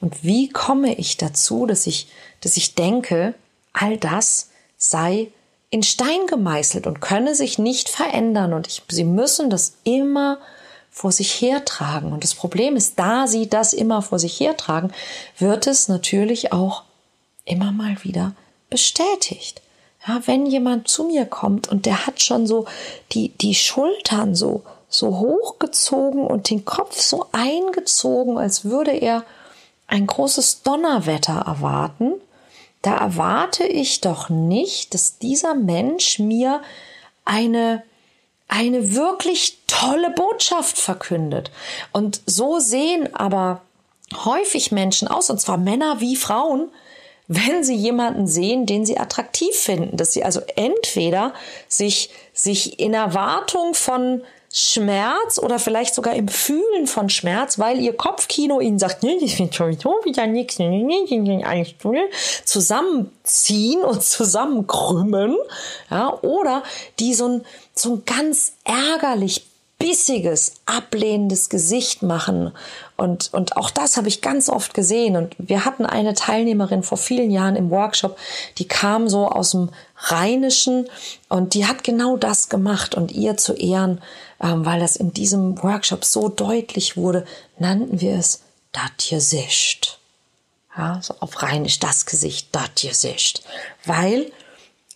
Und 0.05 0.23
wie 0.23 0.51
komme 0.51 0.95
ich 0.97 1.17
dazu, 1.17 1.65
dass 1.65 1.87
ich, 1.87 2.09
dass 2.43 2.59
ich 2.59 2.75
denke, 2.75 3.33
all 3.73 3.97
das 3.97 4.51
sei 4.77 5.29
in 5.71 5.83
Stein 5.83 6.27
gemeißelt 6.27 6.87
und 6.87 7.01
könne 7.01 7.35
sich 7.35 7.59
nicht 7.59 7.89
verändern 7.89 8.53
und 8.53 8.67
ich, 8.67 8.83
sie 8.89 9.05
müssen 9.05 9.49
das 9.49 9.79
immer 9.85 10.41
vor 10.91 11.11
sich 11.11 11.41
hertragen. 11.41 12.13
Und 12.13 12.23
das 12.23 12.35
Problem 12.35 12.77
ist, 12.77 12.99
da 12.99 13.27
sie 13.27 13.49
das 13.49 13.73
immer 13.73 14.03
vor 14.03 14.19
sich 14.19 14.39
hertragen, 14.39 14.93
wird 15.39 15.67
es 15.67 15.89
natürlich 15.89 16.53
auch 16.53 16.83
immer 17.47 17.73
mal 17.73 17.97
wieder 18.05 18.35
bestätigt. 18.69 19.63
Ja, 20.07 20.21
wenn 20.27 20.45
jemand 20.45 20.87
zu 20.87 21.05
mir 21.05 21.25
kommt 21.25 21.67
und 21.69 21.87
der 21.87 22.07
hat 22.07 22.21
schon 22.21 22.47
so 22.47 22.67
die, 23.13 23.31
die 23.31 23.55
Schultern 23.55 24.35
so, 24.35 24.65
so 24.91 25.19
hochgezogen 25.19 26.27
und 26.27 26.51
den 26.51 26.67
Kopf 26.67 27.01
so 27.01 27.25
eingezogen, 27.33 28.37
als 28.37 28.67
würde 28.67 28.91
er 28.91 29.25
ein 29.87 30.07
großes 30.07 30.63
Donnerwetter 30.63 31.45
erwarten, 31.47 32.15
da 32.83 32.97
erwarte 32.97 33.65
ich 33.65 34.01
doch 34.01 34.29
nicht, 34.29 34.95
dass 34.95 35.19
dieser 35.19 35.55
Mensch 35.55 36.19
mir 36.19 36.63
eine 37.25 37.83
eine 38.47 38.95
wirklich 38.95 39.59
tolle 39.67 40.11
Botschaft 40.11 40.79
verkündet. 40.79 41.51
Und 41.93 42.21
so 42.27 42.59
sehen 42.59 43.15
aber 43.15 43.63
häufig 44.25 44.71
Menschen 44.71 45.09
aus, 45.09 45.31
und 45.31 45.41
zwar 45.41 45.57
Männer 45.57 46.01
wie 46.01 46.17
Frauen, 46.17 46.69
wenn 47.27 47.65
sie 47.65 47.75
jemanden 47.75 48.27
sehen, 48.27 48.67
den 48.67 48.85
sie 48.85 48.99
attraktiv 48.99 49.55
finden, 49.57 49.97
dass 49.97 50.13
sie 50.13 50.25
also 50.25 50.43
entweder 50.57 51.33
sich, 51.69 52.11
sich 52.35 52.79
in 52.79 52.93
Erwartung 52.93 53.75
von 53.75 54.23
Schmerz 54.57 55.41
oder 55.41 55.59
vielleicht 55.59 55.97
sogar 55.97 56.15
im 56.15 56.29
Fühlen 56.29 56.87
von 56.87 57.09
Schmerz, 57.09 57.59
weil 57.59 57.81
ihr 57.81 57.93
Kopfkino 57.97 58.61
ihnen 58.61 58.79
sagt, 58.79 59.03
nee, 59.03 59.19
das 59.21 59.37
wird 59.37 59.53
sowieso 59.53 59.97
wieder 60.05 60.29
nichts, 60.29 60.61
nee, 60.61 60.69
nee, 60.69 61.19
nee, 61.19 61.45
alles 61.45 61.75
zusammenziehen 62.45 63.83
und 63.83 64.05
zusammenkrümmen, 64.05 65.37
ja, 65.91 66.17
oder 66.23 66.63
die 67.01 67.15
so 67.15 67.27
ein, 67.27 67.45
so 67.75 67.95
ein 67.95 68.03
ganz 68.05 68.53
ärgerlich 68.63 69.45
bissiges, 69.81 70.53
ablehnendes 70.67 71.49
Gesicht 71.49 72.05
machen. 72.05 72.53
Und, 72.97 73.35
und 73.35 73.57
auch 73.57 73.71
das 73.71 73.97
habe 73.97 74.07
ich 74.07 74.21
ganz 74.21 74.49
oft 74.49 74.73
gesehen. 74.73 75.17
Und 75.17 75.35
wir 75.39 75.65
hatten 75.65 75.85
eine 75.85 76.15
Teilnehmerin 76.15 76.85
vor 76.85 76.97
vielen 76.97 77.33
Jahren 77.33 77.57
im 77.57 77.71
Workshop, 77.71 78.17
die 78.59 78.69
kam 78.69 79.09
so 79.09 79.27
aus 79.27 79.51
dem 79.51 79.71
Rheinischen 79.97 80.89
und 81.29 81.55
die 81.55 81.67
hat 81.67 81.83
genau 81.83 82.17
das 82.17 82.49
gemacht. 82.49 82.95
Und 82.95 83.11
ihr 83.11 83.37
zu 83.37 83.53
Ehren, 83.55 84.01
weil 84.39 84.81
das 84.81 84.97
in 84.97 85.13
diesem 85.13 85.63
Workshop 85.63 86.05
so 86.05 86.29
deutlich 86.29 86.97
wurde, 86.97 87.25
nannten 87.59 88.01
wir 88.01 88.17
es 88.17 88.43
dat 88.73 89.09
Gesicht. 89.09 89.99
Ja, 90.77 91.01
so 91.01 91.15
auf 91.21 91.41
Rheinisch 91.43 91.79
das 91.79 92.05
Gesicht, 92.05 92.49
dat 92.53 92.83
Gesicht. 92.83 93.45
Weil 93.85 94.33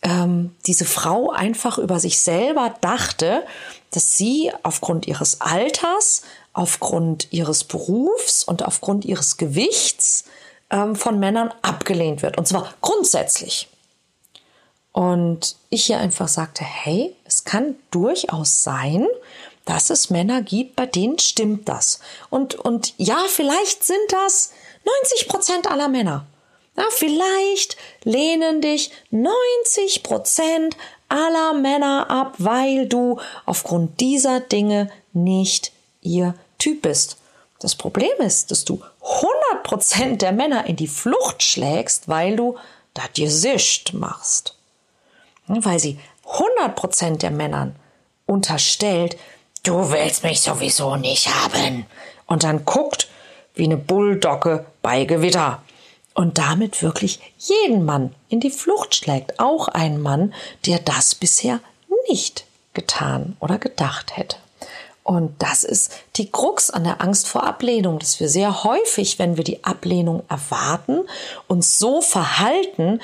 ähm, 0.03 0.57
diese 0.67 0.85
Frau 0.85 1.31
einfach 1.31 1.79
über 1.79 2.01
sich 2.01 2.21
selber 2.21 2.75
dachte, 2.81 3.45
dass 3.91 4.17
sie 4.17 4.53
aufgrund 4.63 5.07
ihres 5.07 5.41
Alters, 5.41 6.23
aufgrund 6.53 7.29
ihres 7.33 7.65
Berufs 7.65 8.43
und 8.45 8.65
aufgrund 8.65 9.05
ihres 9.05 9.37
Gewichts 9.37 10.25
ähm, 10.71 10.97
von 10.97 11.19
Männern 11.19 11.55
abgelehnt 11.63 12.23
wird. 12.23 12.39
Und 12.39 12.47
zwar 12.47 12.75
grundsätzlich. 12.81 13.69
Und 14.93 15.57
ich 15.71 15.87
hier 15.87 15.99
einfach 15.99 16.29
sagte, 16.29 16.65
hey, 16.65 17.15
es 17.25 17.45
kann 17.45 17.77
durchaus 17.91 18.63
sein, 18.63 19.07
dass 19.65 19.91
es 19.91 20.11
Männer 20.11 20.43
gibt, 20.43 20.77
bei 20.77 20.87
denen 20.87 21.19
stimmt 21.19 21.69
das. 21.69 22.01
Und, 22.31 22.55
und 22.55 22.95
ja, 22.97 23.19
vielleicht 23.29 23.85
sind 23.85 24.11
das 24.11 24.53
90 25.03 25.29
Prozent 25.29 25.71
aller 25.71 25.89
Männer. 25.89 26.27
Ja, 26.77 26.85
vielleicht 26.91 27.77
lehnen 28.05 28.61
dich 28.61 28.91
90 29.11 30.03
Prozent 30.03 30.77
aller 31.09 31.53
Männer 31.53 32.11
ab, 32.11 32.35
weil 32.39 32.87
du 32.87 33.21
aufgrund 33.47 34.01
dieser 34.01 34.41
Dinge 34.41 34.91
nicht 35.13 35.73
ihr 36.03 36.35
Typ 36.59 36.83
bist. 36.83 37.17
Das 37.61 37.75
Problem 37.75 38.13
ist, 38.19 38.51
dass 38.51 38.65
du 38.65 38.81
100 39.03 39.65
Prozent 39.65 40.23
der 40.23 40.33
Männer 40.33 40.67
in 40.67 40.77
die 40.77 40.87
Flucht 40.87 41.43
schlägst, 41.43 42.09
weil 42.09 42.37
du 42.37 42.57
das 42.95 43.13
Gesicht 43.15 43.95
machst. 43.95 44.55
Weil 45.49 45.79
sie 45.79 45.99
100 46.27 46.77
Prozent 46.77 47.23
der 47.23 47.31
Männern 47.31 47.75
unterstellt, 48.27 49.17
du 49.63 49.91
willst 49.91 50.23
mich 50.23 50.41
sowieso 50.41 50.97
nicht 50.97 51.29
haben. 51.29 51.87
Und 52.27 52.45
dann 52.45 52.65
guckt 52.65 53.09
wie 53.55 53.65
eine 53.65 53.77
Bulldogge 53.77 54.67
bei 54.83 55.05
Gewitter 55.05 55.63
und 56.15 56.39
damit 56.39 56.83
wirklich 56.83 57.21
jeden 57.39 57.85
Mann 57.85 58.15
in 58.29 58.41
die 58.41 58.51
Flucht 58.51 58.95
schlägt, 58.95 59.41
auch 59.41 59.69
einen 59.69 60.01
Mann, 60.01 60.35
der 60.67 60.79
das 60.79 61.15
bisher 61.15 61.61
nicht 62.09 62.45
getan 62.75 63.37
oder 63.41 63.59
gedacht 63.59 64.17
hätte. 64.17 64.37
Und 65.03 65.43
das 65.43 65.65
ist 65.65 65.93
die 66.17 66.31
Krux 66.31 66.71
an 66.71 66.85
der 66.85 67.01
Angst 67.01 67.29
vor 67.29 67.45
Ablehnung, 67.45 67.99
dass 67.99 68.21
wir 68.21 68.29
sehr 68.29 68.63
häufig, 68.63 69.19
wenn 69.19 69.39
wir 69.39 69.45
die 69.45 69.65
Ablehnung 69.65 70.23
erwarten, 70.29 71.09
uns 71.47 71.79
so 71.79 72.03
verhalten, 72.03 73.01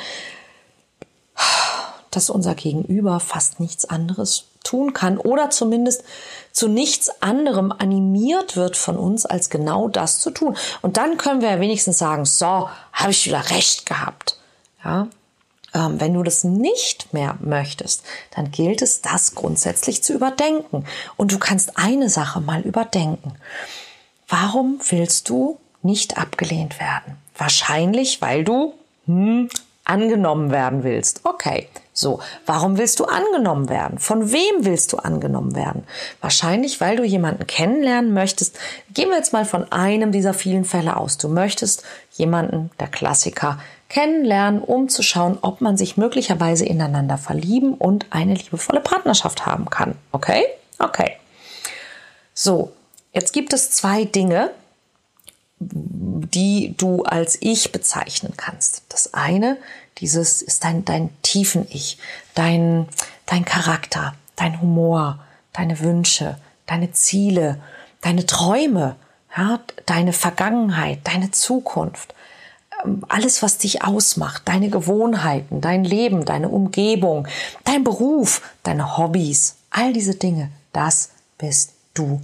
dass 2.17 2.31
unser 2.31 2.55
Gegenüber 2.55 3.21
fast 3.21 3.61
nichts 3.61 3.85
anderes 3.85 4.47
tun 4.63 4.93
kann 4.93 5.19
oder 5.19 5.51
zumindest 5.51 6.05
zu 6.53 6.69
nichts 6.69 7.23
anderem 7.23 7.73
animiert 7.73 8.57
wird 8.57 8.77
von 8.77 8.97
uns, 8.97 9.27
als 9.27 9.51
genau 9.51 9.89
das 9.89 10.21
zu 10.21 10.31
tun. 10.31 10.57
Und 10.83 10.97
dann 10.97 11.17
können 11.19 11.43
wir 11.43 11.51
ja 11.51 11.61
wenigstens 11.61 11.99
sagen, 11.99 12.25
so, 12.25 12.69
habe 12.93 13.11
ich 13.11 13.27
wieder 13.27 13.51
recht 13.51 13.87
gehabt. 13.87 14.39
Ja, 14.85 15.09
ähm, 15.75 16.01
wenn 16.01 16.15
du 16.15 16.23
das 16.23 16.45
nicht 16.45 17.13
mehr 17.13 17.37
möchtest, 17.41 18.05
dann 18.35 18.51
gilt 18.51 18.81
es, 18.81 19.03
das 19.03 19.35
grundsätzlich 19.35 20.03
zu 20.03 20.15
überdenken. 20.15 20.85
Und 21.17 21.33
du 21.33 21.39
kannst 21.39 21.77
eine 21.77 22.09
Sache 22.09 22.41
mal 22.41 22.61
überdenken. 22.61 23.35
Warum 24.29 24.81
willst 24.89 25.29
du 25.29 25.59
nicht 25.83 26.17
abgelehnt 26.17 26.81
werden? 26.81 27.19
Wahrscheinlich, 27.37 28.23
weil 28.23 28.45
du 28.45 28.75
hm, 29.07 29.51
angenommen 29.85 30.51
werden 30.51 30.85
willst. 30.85 31.21
Okay, 31.25 31.69
so, 31.97 32.19
warum 32.45 32.77
willst 32.77 32.99
du 32.99 33.05
angenommen 33.05 33.69
werden? 33.69 34.01
Von 34.01 34.33
wem 34.33 34.65
willst 34.65 34.93
du 34.93 34.97
angenommen 34.97 35.55
werden? 35.55 35.85
Wahrscheinlich, 36.21 36.81
weil 36.81 36.97
du 36.97 37.05
jemanden 37.05 37.47
kennenlernen 37.47 38.13
möchtest. 38.13 38.59
Gehen 38.93 39.11
wir 39.11 39.17
jetzt 39.17 39.33
mal 39.33 39.45
von 39.45 39.71
einem 39.71 40.11
dieser 40.11 40.35
vielen 40.35 40.65
Fälle 40.65 40.97
aus. 40.97 41.19
Du 41.19 41.29
möchtest 41.29 41.85
jemanden, 42.11 42.71
der 42.81 42.89
Klassiker, 42.89 43.61
kennenlernen, 43.89 44.61
um 44.61 44.89
zu 44.89 45.03
schauen, 45.03 45.39
ob 45.41 45.61
man 45.61 45.77
sich 45.77 45.97
möglicherweise 45.97 46.67
ineinander 46.67 47.17
verlieben 47.17 47.75
und 47.75 48.07
eine 48.11 48.35
liebevolle 48.35 48.81
Partnerschaft 48.81 49.47
haben 49.47 49.71
kann. 49.71 49.95
Okay? 50.11 50.45
Okay. 50.81 51.13
So, 52.35 52.73
jetzt 53.13 53.33
gibt 53.33 53.53
es 53.53 53.71
zwei 53.71 54.05
Dinge, 54.05 54.51
die 55.61 56.75
du 56.77 57.05
als 57.05 57.39
Ich 57.41 57.71
bezeichnen 57.71 58.35
kannst. 58.37 58.83
Das 58.89 59.15
eine, 59.15 59.59
dieses 59.99 60.43
ist 60.43 60.65
dein, 60.65 60.85
dein 60.85 61.11
tiefen 61.23 61.67
Ich, 61.71 61.99
dein, 62.35 62.89
dein 63.27 63.45
Charakter, 63.45 64.15
dein 64.37 64.61
Humor, 64.61 65.21
deine 65.53 65.81
Wünsche, 65.81 66.39
deine 66.67 66.93
Ziele, 66.93 67.61
deine 68.01 68.27
Träume, 68.27 68.97
ja, 69.37 69.61
deine 69.87 70.13
Vergangenheit, 70.13 71.01
deine 71.05 71.31
Zukunft, 71.31 72.15
ähm, 72.85 73.05
alles, 73.09 73.43
was 73.43 73.59
dich 73.59 73.83
ausmacht, 73.83 74.43
deine 74.47 74.71
Gewohnheiten, 74.71 75.61
dein 75.61 75.85
Leben, 75.85 76.25
deine 76.25 76.49
Umgebung, 76.49 77.27
dein 77.65 77.85
Beruf, 77.85 78.43
deine 78.63 78.97
Hobbys, 78.97 79.57
all 79.71 79.93
diese 79.93 80.15
Dinge, 80.15 80.51
das 80.73 81.11
bist 81.39 81.73
du. 81.95 82.21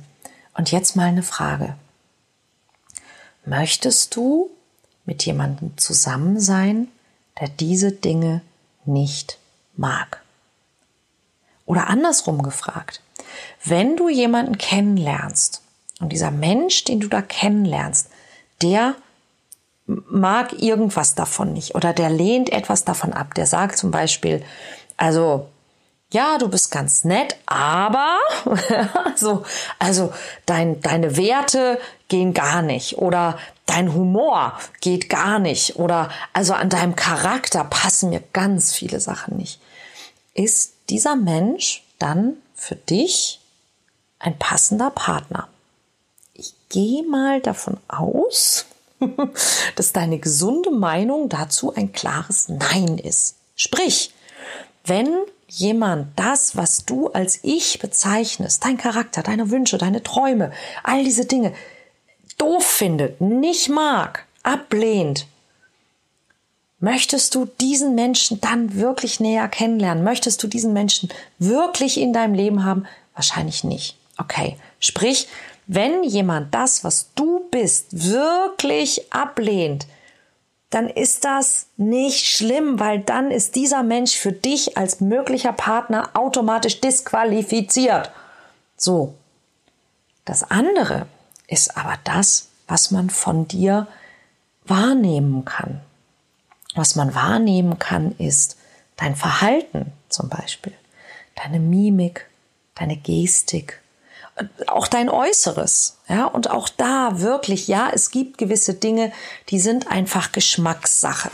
Und 0.54 0.72
jetzt 0.72 0.96
mal 0.96 1.06
eine 1.06 1.22
Frage. 1.22 1.76
Möchtest 3.44 4.14
du 4.16 4.50
mit 5.04 5.24
jemandem 5.24 5.76
zusammen 5.78 6.38
sein, 6.38 6.88
der 7.40 7.48
diese 7.48 7.92
Dinge 7.92 8.42
nicht 8.84 9.38
mag? 9.76 10.22
Oder 11.66 11.88
andersrum 11.88 12.42
gefragt, 12.42 13.00
wenn 13.64 13.96
du 13.96 14.08
jemanden 14.08 14.58
kennenlernst 14.58 15.62
und 16.00 16.10
dieser 16.10 16.30
Mensch, 16.30 16.84
den 16.84 17.00
du 17.00 17.08
da 17.08 17.22
kennenlernst, 17.22 18.08
der 18.62 18.94
mag 19.86 20.52
irgendwas 20.60 21.14
davon 21.14 21.52
nicht 21.52 21.74
oder 21.74 21.92
der 21.92 22.10
lehnt 22.10 22.50
etwas 22.50 22.84
davon 22.84 23.12
ab, 23.12 23.34
der 23.34 23.46
sagt 23.46 23.76
zum 23.76 23.90
Beispiel, 23.90 24.42
also 24.96 25.48
ja, 26.12 26.38
du 26.38 26.48
bist 26.48 26.70
ganz 26.72 27.04
nett, 27.04 27.36
aber 27.46 28.18
also, 29.04 29.44
also 29.78 30.12
dein, 30.46 30.80
deine 30.80 31.16
Werte 31.16 31.78
gehen 32.08 32.34
gar 32.34 32.62
nicht 32.62 32.98
oder 32.98 33.38
dein 33.70 33.94
Humor 33.94 34.58
geht 34.80 35.08
gar 35.08 35.38
nicht 35.38 35.76
oder 35.76 36.10
also 36.32 36.54
an 36.54 36.68
deinem 36.68 36.96
Charakter 36.96 37.64
passen 37.64 38.10
mir 38.10 38.22
ganz 38.32 38.72
viele 38.72 39.00
Sachen 39.00 39.36
nicht. 39.36 39.60
Ist 40.34 40.74
dieser 40.88 41.14
Mensch 41.14 41.84
dann 41.98 42.36
für 42.54 42.74
dich 42.74 43.40
ein 44.18 44.38
passender 44.38 44.90
Partner? 44.90 45.48
Ich 46.34 46.54
gehe 46.68 47.06
mal 47.06 47.40
davon 47.40 47.76
aus, 47.86 48.66
dass 49.76 49.92
deine 49.92 50.18
gesunde 50.18 50.72
Meinung 50.72 51.28
dazu 51.28 51.72
ein 51.72 51.92
klares 51.92 52.48
Nein 52.48 52.98
ist. 52.98 53.36
Sprich, 53.54 54.12
wenn 54.84 55.16
jemand 55.46 56.18
das, 56.18 56.56
was 56.56 56.84
du 56.86 57.08
als 57.08 57.40
ich 57.42 57.78
bezeichnest, 57.78 58.64
dein 58.64 58.78
Charakter, 58.78 59.22
deine 59.22 59.50
Wünsche, 59.50 59.78
deine 59.78 60.02
Träume, 60.02 60.52
all 60.82 61.04
diese 61.04 61.26
Dinge, 61.26 61.52
doof 62.40 62.64
findet, 62.64 63.20
nicht 63.20 63.68
mag, 63.68 64.26
ablehnt, 64.42 65.26
möchtest 66.78 67.34
du 67.34 67.46
diesen 67.60 67.94
Menschen 67.94 68.40
dann 68.40 68.74
wirklich 68.74 69.20
näher 69.20 69.48
kennenlernen? 69.48 70.04
Möchtest 70.04 70.42
du 70.42 70.46
diesen 70.46 70.72
Menschen 70.72 71.10
wirklich 71.38 71.98
in 71.98 72.12
deinem 72.12 72.34
Leben 72.34 72.64
haben? 72.64 72.86
Wahrscheinlich 73.14 73.64
nicht. 73.64 73.96
Okay, 74.16 74.56
sprich, 74.80 75.28
wenn 75.66 76.02
jemand 76.02 76.54
das, 76.54 76.84
was 76.84 77.10
du 77.14 77.46
bist, 77.50 77.86
wirklich 78.10 79.12
ablehnt, 79.12 79.86
dann 80.70 80.88
ist 80.88 81.24
das 81.24 81.66
nicht 81.76 82.26
schlimm, 82.26 82.78
weil 82.78 83.00
dann 83.00 83.30
ist 83.30 83.56
dieser 83.56 83.82
Mensch 83.82 84.16
für 84.16 84.32
dich 84.32 84.78
als 84.78 85.00
möglicher 85.00 85.52
Partner 85.52 86.10
automatisch 86.14 86.80
disqualifiziert. 86.80 88.10
So. 88.76 89.14
Das 90.24 90.48
andere 90.50 91.06
ist 91.50 91.76
aber 91.76 91.98
das, 92.04 92.48
was 92.66 92.90
man 92.90 93.10
von 93.10 93.46
dir 93.48 93.86
wahrnehmen 94.64 95.44
kann. 95.44 95.80
Was 96.74 96.94
man 96.94 97.14
wahrnehmen 97.14 97.78
kann, 97.78 98.12
ist 98.18 98.56
dein 98.96 99.16
Verhalten 99.16 99.92
zum 100.08 100.28
Beispiel, 100.28 100.72
deine 101.34 101.58
Mimik, 101.58 102.26
deine 102.76 102.96
Gestik, 102.96 103.80
auch 104.68 104.86
dein 104.86 105.08
Äußeres. 105.08 105.98
Ja, 106.08 106.26
und 106.26 106.50
auch 106.50 106.68
da 106.68 107.20
wirklich, 107.20 107.66
ja, 107.66 107.90
es 107.92 108.10
gibt 108.10 108.38
gewisse 108.38 108.74
Dinge, 108.74 109.12
die 109.48 109.58
sind 109.58 109.90
einfach 109.90 110.32
Geschmackssache. 110.32 111.30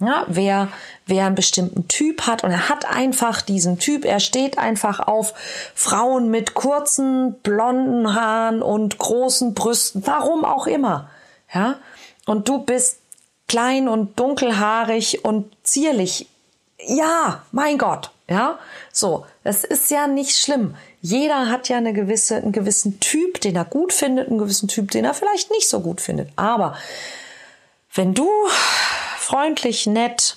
Ja, 0.00 0.24
wer, 0.28 0.68
wer 1.10 1.26
einen 1.26 1.34
bestimmten 1.34 1.88
Typ 1.88 2.22
hat 2.26 2.44
und 2.44 2.50
er 2.50 2.68
hat 2.68 2.86
einfach 2.90 3.42
diesen 3.42 3.78
Typ, 3.78 4.04
er 4.04 4.20
steht 4.20 4.58
einfach 4.58 5.00
auf 5.00 5.34
Frauen 5.74 6.30
mit 6.30 6.54
kurzen 6.54 7.34
blonden 7.42 8.14
Haaren 8.14 8.62
und 8.62 8.96
großen 8.98 9.52
Brüsten, 9.54 10.06
warum 10.06 10.44
auch 10.44 10.66
immer. 10.66 11.10
Ja, 11.52 11.76
und 12.26 12.48
du 12.48 12.60
bist 12.60 12.98
klein 13.48 13.88
und 13.88 14.18
dunkelhaarig 14.18 15.24
und 15.24 15.52
zierlich. 15.64 16.28
Ja, 16.78 17.42
mein 17.52 17.76
Gott. 17.76 18.10
Ja, 18.28 18.60
so, 18.92 19.26
das 19.42 19.64
ist 19.64 19.90
ja 19.90 20.06
nicht 20.06 20.36
schlimm. 20.36 20.76
Jeder 21.02 21.48
hat 21.48 21.68
ja 21.68 21.78
eine 21.78 21.92
gewisse, 21.92 22.36
einen 22.36 22.52
gewissen 22.52 23.00
Typ, 23.00 23.40
den 23.40 23.56
er 23.56 23.64
gut 23.64 23.92
findet, 23.92 24.28
einen 24.28 24.38
gewissen 24.38 24.68
Typ, 24.68 24.92
den 24.92 25.04
er 25.04 25.14
vielleicht 25.14 25.50
nicht 25.50 25.68
so 25.68 25.80
gut 25.80 26.00
findet. 26.00 26.30
Aber 26.36 26.76
wenn 27.92 28.14
du 28.14 28.28
freundlich, 29.18 29.86
nett, 29.86 30.36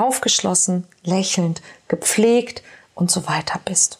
aufgeschlossen, 0.00 0.86
lächelnd, 1.02 1.62
gepflegt 1.88 2.62
und 2.94 3.10
so 3.10 3.26
weiter 3.26 3.60
bist 3.64 3.98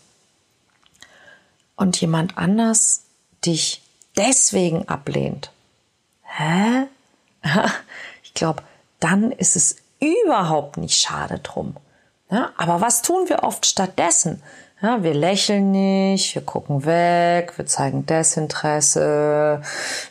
und 1.81 1.99
jemand 1.99 2.37
anders 2.37 3.05
dich 3.45 3.83
deswegen 4.17 4.87
ablehnt, 4.87 5.51
hä? 6.23 6.87
Ich 8.23 8.35
glaube, 8.35 8.63
dann 9.01 9.33
ist 9.33 9.57
es 9.57 9.77
überhaupt 9.99 10.77
nicht 10.77 10.97
schade 10.97 11.41
drum. 11.41 11.77
Ja, 12.31 12.53
aber 12.57 12.81
was 12.81 13.03
tun 13.03 13.29
wir 13.29 13.43
oft 13.43 13.67
stattdessen? 13.67 14.41
Ja, 14.83 15.03
wir 15.03 15.12
lächeln 15.12 15.73
nicht, 15.73 16.35
wir 16.35 16.40
gucken 16.40 16.87
weg, 16.87 17.53
wir 17.59 17.66
zeigen 17.66 18.07
Desinteresse, 18.07 19.61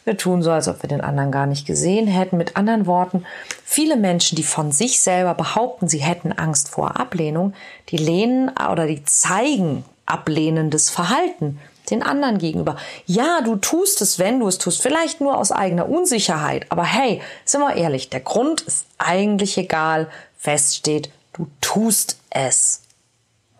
wir 0.05 0.15
tun 0.15 0.43
so, 0.43 0.51
als 0.51 0.67
ob 0.67 0.83
wir 0.83 0.87
den 0.87 1.01
anderen 1.01 1.31
gar 1.31 1.47
nicht 1.47 1.65
gesehen 1.65 2.05
hätten. 2.05 2.37
Mit 2.37 2.55
anderen 2.55 2.85
Worten, 2.85 3.25
viele 3.65 3.97
Menschen, 3.97 4.35
die 4.35 4.43
von 4.43 4.71
sich 4.71 5.01
selber 5.01 5.33
behaupten, 5.33 5.87
sie 5.87 5.97
hätten 5.97 6.31
Angst 6.31 6.69
vor 6.69 6.99
Ablehnung, 6.99 7.53
die 7.89 7.97
lehnen 7.97 8.51
oder 8.71 8.85
die 8.85 9.03
zeigen 9.05 9.85
ablehnendes 10.05 10.91
Verhalten 10.91 11.59
den 11.89 12.03
anderen 12.03 12.37
gegenüber. 12.37 12.75
Ja, 13.07 13.41
du 13.41 13.55
tust 13.55 14.03
es, 14.03 14.19
wenn 14.19 14.39
du 14.39 14.47
es 14.47 14.59
tust, 14.59 14.83
vielleicht 14.83 15.19
nur 15.19 15.39
aus 15.39 15.51
eigener 15.51 15.89
Unsicherheit, 15.89 16.67
aber 16.69 16.83
hey, 16.83 17.23
sind 17.43 17.61
wir 17.61 17.75
ehrlich, 17.75 18.11
der 18.11 18.19
Grund 18.19 18.61
ist 18.61 18.85
eigentlich 18.99 19.57
egal, 19.57 20.09
feststeht, 20.37 21.09
du 21.33 21.47
tust 21.59 22.19
es. 22.29 22.83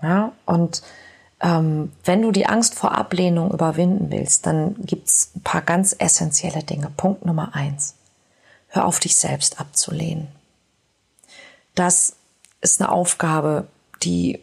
Ja, 0.02 0.32
und 0.46 0.82
ähm, 1.42 1.92
wenn 2.04 2.22
du 2.22 2.32
die 2.32 2.46
Angst 2.48 2.76
vor 2.76 2.98
Ablehnung 2.98 3.52
überwinden 3.52 4.12
willst, 4.12 4.46
dann 4.46 4.76
gibt's 4.80 5.32
ein 5.36 5.42
paar 5.42 5.62
ganz 5.62 5.96
essentielle 5.98 6.64
Dinge. 6.64 6.92
Punkt 6.96 7.26
Nummer 7.26 7.56
eins. 7.56 7.96
Hör 8.68 8.86
auf, 8.86 9.00
dich 9.00 9.16
selbst 9.16 9.60
abzulehnen. 9.60 10.28
das 11.76 12.16
ist 12.62 12.82
eine 12.82 12.92
Aufgabe, 12.92 13.68
die 14.04 14.40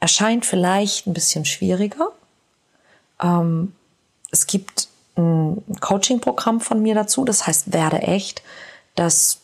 erscheint 0.00 0.46
vielleicht 0.46 1.06
ein 1.06 1.14
bisschen 1.14 1.44
schwieriger. 1.44 2.08
Ähm, 3.20 3.74
es 4.30 4.46
gibt 4.46 4.88
ein 5.16 5.62
Coaching-Programm 5.80 6.60
von 6.60 6.82
mir 6.82 6.94
dazu, 6.94 7.24
das 7.24 7.46
heißt 7.46 7.72
Werde 7.72 7.98
echt. 7.98 8.42
Das 8.94 9.40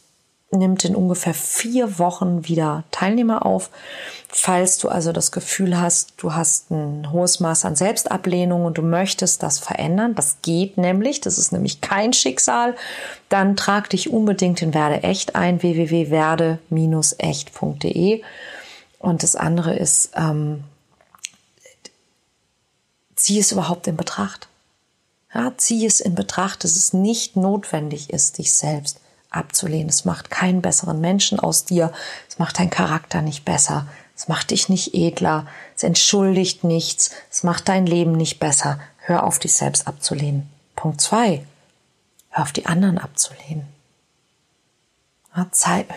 nimmt 0.50 0.84
in 0.84 0.96
ungefähr 0.96 1.34
vier 1.34 2.00
Wochen 2.00 2.48
wieder 2.48 2.82
Teilnehmer 2.90 3.46
auf. 3.46 3.70
Falls 4.28 4.78
du 4.78 4.88
also 4.88 5.12
das 5.12 5.30
Gefühl 5.30 5.80
hast, 5.80 6.14
du 6.16 6.34
hast 6.34 6.70
ein 6.70 7.12
hohes 7.12 7.38
Maß 7.40 7.64
an 7.64 7.76
Selbstablehnung 7.76 8.64
und 8.64 8.76
du 8.78 8.82
möchtest 8.82 9.44
das 9.44 9.60
verändern, 9.60 10.14
das 10.14 10.38
geht 10.42 10.76
nämlich, 10.76 11.20
das 11.20 11.38
ist 11.38 11.52
nämlich 11.52 11.80
kein 11.80 12.12
Schicksal, 12.12 12.74
dann 13.28 13.56
trag 13.56 13.88
dich 13.90 14.10
unbedingt 14.10 14.60
in 14.62 14.74
Werde 14.74 15.04
echt 15.04 15.36
ein, 15.36 15.62
www.werde-echt.de. 15.62 18.22
Und 18.98 19.22
das 19.22 19.36
andere 19.36 19.76
ist, 19.76 20.10
ähm, 20.16 20.64
zieh 23.14 23.38
es 23.38 23.52
überhaupt 23.52 23.86
in 23.86 23.96
Betracht. 23.96 24.48
Ja, 25.32 25.52
zieh 25.56 25.86
es 25.86 26.00
in 26.00 26.16
Betracht, 26.16 26.64
dass 26.64 26.74
es 26.74 26.92
nicht 26.92 27.36
notwendig 27.36 28.10
ist, 28.10 28.38
dich 28.38 28.52
selbst 28.52 28.98
abzulehnen. 29.30 29.88
Es 29.88 30.04
macht 30.04 30.30
keinen 30.30 30.62
besseren 30.62 31.00
Menschen 31.00 31.38
aus 31.38 31.64
dir. 31.64 31.92
Es 32.28 32.38
macht 32.38 32.58
deinen 32.58 32.70
Charakter 32.70 33.22
nicht 33.22 33.44
besser. 33.44 33.86
Es 34.16 34.28
macht 34.28 34.50
dich 34.50 34.68
nicht 34.68 34.94
edler. 34.94 35.46
Es 35.76 35.82
entschuldigt 35.82 36.64
nichts. 36.64 37.10
Es 37.30 37.42
macht 37.42 37.68
dein 37.68 37.86
Leben 37.86 38.12
nicht 38.12 38.38
besser. 38.38 38.78
Hör 38.98 39.24
auf, 39.24 39.38
dich 39.38 39.54
selbst 39.54 39.86
abzulehnen. 39.86 40.48
Punkt 40.76 41.00
zwei. 41.00 41.44
Hör 42.30 42.44
auf, 42.44 42.52
die 42.52 42.66
anderen 42.66 42.98
abzulehnen. 42.98 43.66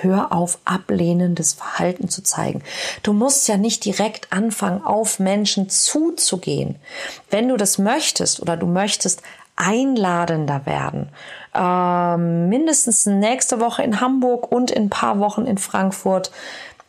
Hör 0.01 0.31
auf, 0.31 0.59
ablehnendes 0.63 1.53
Verhalten 1.53 2.07
zu 2.07 2.21
zeigen. 2.21 2.61
Du 3.01 3.13
musst 3.13 3.47
ja 3.47 3.57
nicht 3.57 3.83
direkt 3.83 4.31
anfangen, 4.31 4.83
auf 4.83 5.19
Menschen 5.19 5.69
zuzugehen. 5.69 6.75
Wenn 7.31 7.49
du 7.49 7.57
das 7.57 7.79
möchtest 7.79 8.39
oder 8.41 8.57
du 8.57 8.67
möchtest 8.67 9.23
einladender 9.55 10.65
werden. 10.65 11.09
Ähm, 11.53 12.49
mindestens 12.49 13.05
nächste 13.05 13.59
Woche 13.59 13.83
in 13.83 14.01
Hamburg 14.01 14.51
und 14.51 14.71
in 14.71 14.83
ein 14.83 14.89
paar 14.89 15.19
Wochen 15.19 15.45
in 15.45 15.57
Frankfurt. 15.57 16.31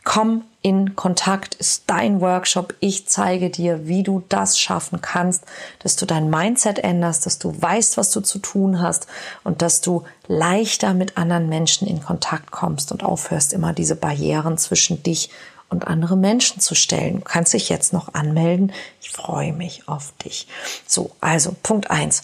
Komm 0.05 0.44
in 0.61 0.96
Kontakt, 0.96 1.55
ist 1.55 1.85
dein 1.87 2.20
Workshop. 2.20 2.74
Ich 2.81 3.07
zeige 3.07 3.50
dir, 3.50 3.87
wie 3.87 4.03
du 4.03 4.22
das 4.29 4.59
schaffen 4.59 5.00
kannst, 5.03 5.44
dass 5.81 5.96
du 5.96 6.07
dein 6.07 6.31
Mindset 6.31 6.79
änderst, 6.79 7.27
dass 7.27 7.38
du 7.38 7.55
weißt, 7.61 7.96
was 7.98 8.11
du 8.11 8.20
zu 8.20 8.38
tun 8.38 8.81
hast 8.81 9.07
und 9.44 9.61
dass 9.61 9.83
du 9.83 10.05
leichter 10.27 10.94
mit 10.94 11.18
anderen 11.18 11.48
Menschen 11.48 11.87
in 11.87 12.03
Kontakt 12.03 12.50
kommst 12.50 12.92
und 12.92 13.03
aufhörst, 13.03 13.53
immer 13.53 13.74
diese 13.74 13.96
Barrieren 13.96 14.57
zwischen 14.57 15.03
dich 15.03 15.31
und 15.68 15.87
andere 15.87 16.16
Menschen 16.16 16.61
zu 16.61 16.74
stellen. 16.74 17.16
Du 17.16 17.24
kannst 17.24 17.53
dich 17.53 17.68
jetzt 17.68 17.92
noch 17.92 18.14
anmelden. 18.14 18.72
Ich 19.03 19.11
freue 19.11 19.53
mich 19.53 19.88
auf 19.88 20.12
dich. 20.24 20.46
So, 20.87 21.11
also 21.20 21.55
Punkt 21.62 21.90
eins 21.90 22.22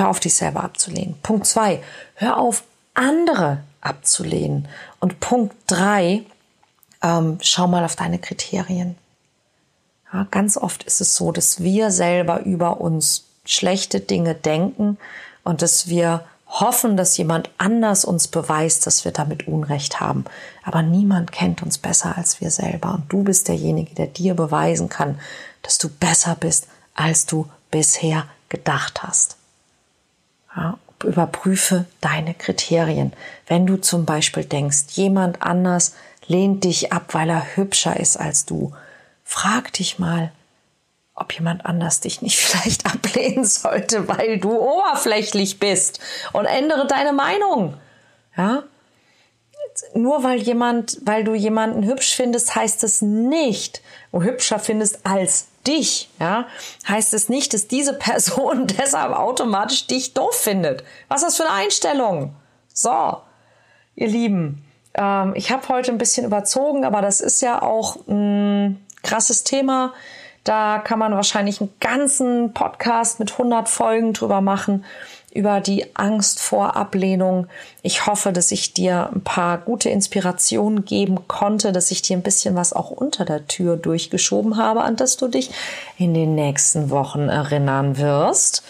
Hör 0.00 0.08
auf, 0.08 0.18
dich 0.18 0.32
selber 0.32 0.64
abzulehnen. 0.64 1.16
Punkt 1.22 1.46
zwei, 1.46 1.82
hör 2.14 2.38
auf, 2.38 2.62
andere 2.94 3.58
abzulehnen. 3.82 4.66
Und 4.98 5.20
Punkt 5.20 5.54
drei, 5.66 6.22
ähm, 7.02 7.36
schau 7.42 7.66
mal 7.66 7.84
auf 7.84 7.96
deine 7.96 8.18
Kriterien. 8.18 8.96
Ja, 10.10 10.26
ganz 10.30 10.56
oft 10.56 10.84
ist 10.84 11.02
es 11.02 11.16
so, 11.16 11.32
dass 11.32 11.62
wir 11.62 11.90
selber 11.90 12.44
über 12.44 12.80
uns 12.80 13.26
schlechte 13.44 14.00
Dinge 14.00 14.34
denken 14.34 14.96
und 15.44 15.60
dass 15.60 15.88
wir 15.88 16.24
hoffen, 16.46 16.96
dass 16.96 17.18
jemand 17.18 17.50
anders 17.58 18.06
uns 18.06 18.26
beweist, 18.26 18.86
dass 18.86 19.04
wir 19.04 19.12
damit 19.12 19.48
Unrecht 19.48 20.00
haben. 20.00 20.24
Aber 20.64 20.80
niemand 20.80 21.30
kennt 21.30 21.62
uns 21.62 21.76
besser 21.76 22.16
als 22.16 22.40
wir 22.40 22.50
selber. 22.50 22.94
Und 22.94 23.12
du 23.12 23.22
bist 23.22 23.48
derjenige, 23.48 23.94
der 23.94 24.06
dir 24.06 24.32
beweisen 24.32 24.88
kann, 24.88 25.20
dass 25.60 25.76
du 25.76 25.90
besser 25.90 26.38
bist, 26.40 26.68
als 26.94 27.26
du 27.26 27.50
bisher 27.70 28.24
gedacht 28.48 29.02
hast. 29.02 29.36
Ja, 30.56 30.78
überprüfe 31.04 31.86
deine 32.00 32.34
Kriterien. 32.34 33.12
Wenn 33.46 33.66
du 33.66 33.76
zum 33.76 34.04
Beispiel 34.04 34.44
denkst, 34.44 34.84
jemand 34.92 35.42
anders 35.42 35.94
lehnt 36.26 36.64
dich 36.64 36.92
ab, 36.92 37.14
weil 37.14 37.30
er 37.30 37.56
hübscher 37.56 37.98
ist 37.98 38.16
als 38.16 38.46
du, 38.46 38.72
frag 39.24 39.72
dich 39.72 39.98
mal, 39.98 40.32
ob 41.14 41.32
jemand 41.32 41.66
anders 41.66 42.00
dich 42.00 42.22
nicht 42.22 42.38
vielleicht 42.38 42.86
ablehnen 42.86 43.44
sollte, 43.44 44.08
weil 44.08 44.38
du 44.38 44.52
oberflächlich 44.52 45.58
bist 45.58 46.00
und 46.32 46.46
ändere 46.46 46.86
deine 46.86 47.12
Meinung. 47.12 47.76
Ja? 48.36 48.64
Nur 49.94 50.24
weil 50.24 50.40
jemand, 50.40 50.98
weil 51.02 51.24
du 51.24 51.34
jemanden 51.34 51.84
hübsch 51.84 52.14
findest, 52.16 52.54
heißt 52.56 52.82
es 52.82 53.02
nicht, 53.02 53.82
und 54.10 54.24
hübscher 54.24 54.58
findest 54.58 55.06
als 55.06 55.46
dich, 55.66 56.08
ja, 56.18 56.46
heißt 56.88 57.14
es 57.14 57.28
nicht, 57.28 57.52
dass 57.54 57.68
diese 57.68 57.94
Person 57.94 58.66
deshalb 58.78 59.12
automatisch 59.12 59.86
dich 59.86 60.14
doof 60.14 60.34
findet. 60.34 60.84
Was 61.08 61.22
ist 61.22 61.28
das 61.28 61.36
für 61.36 61.50
eine 61.50 61.64
Einstellung? 61.64 62.34
So, 62.72 63.18
ihr 63.94 64.08
Lieben, 64.08 64.64
ähm, 64.94 65.32
ich 65.34 65.50
habe 65.50 65.68
heute 65.68 65.92
ein 65.92 65.98
bisschen 65.98 66.26
überzogen, 66.26 66.84
aber 66.84 67.02
das 67.02 67.20
ist 67.20 67.42
ja 67.42 67.62
auch 67.62 67.96
ein 68.08 68.84
krasses 69.02 69.44
Thema. 69.44 69.92
Da 70.44 70.78
kann 70.78 70.98
man 70.98 71.14
wahrscheinlich 71.14 71.60
einen 71.60 71.72
ganzen 71.80 72.54
Podcast 72.54 73.20
mit 73.20 73.32
100 73.32 73.68
Folgen 73.68 74.14
drüber 74.14 74.40
machen 74.40 74.84
über 75.32 75.60
die 75.60 75.94
Angst 75.96 76.40
vor 76.40 76.76
Ablehnung. 76.76 77.46
Ich 77.82 78.06
hoffe, 78.06 78.32
dass 78.32 78.50
ich 78.50 78.74
dir 78.74 79.10
ein 79.12 79.22
paar 79.22 79.58
gute 79.58 79.88
Inspirationen 79.88 80.84
geben 80.84 81.28
konnte, 81.28 81.72
dass 81.72 81.90
ich 81.90 82.02
dir 82.02 82.16
ein 82.16 82.22
bisschen 82.22 82.56
was 82.56 82.72
auch 82.72 82.90
unter 82.90 83.24
der 83.24 83.46
Tür 83.46 83.76
durchgeschoben 83.76 84.56
habe, 84.56 84.82
an 84.82 84.96
das 84.96 85.16
du 85.16 85.28
dich 85.28 85.50
in 85.96 86.14
den 86.14 86.34
nächsten 86.34 86.90
Wochen 86.90 87.28
erinnern 87.28 87.98
wirst. 87.98 88.62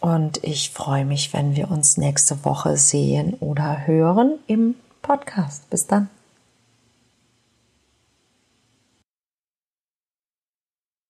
Und 0.00 0.44
ich 0.44 0.70
freue 0.70 1.06
mich, 1.06 1.32
wenn 1.32 1.56
wir 1.56 1.70
uns 1.70 1.96
nächste 1.96 2.44
Woche 2.44 2.76
sehen 2.76 3.34
oder 3.40 3.86
hören 3.86 4.34
im 4.46 4.74
Podcast. 5.00 5.70
Bis 5.70 5.86
dann. 5.86 6.10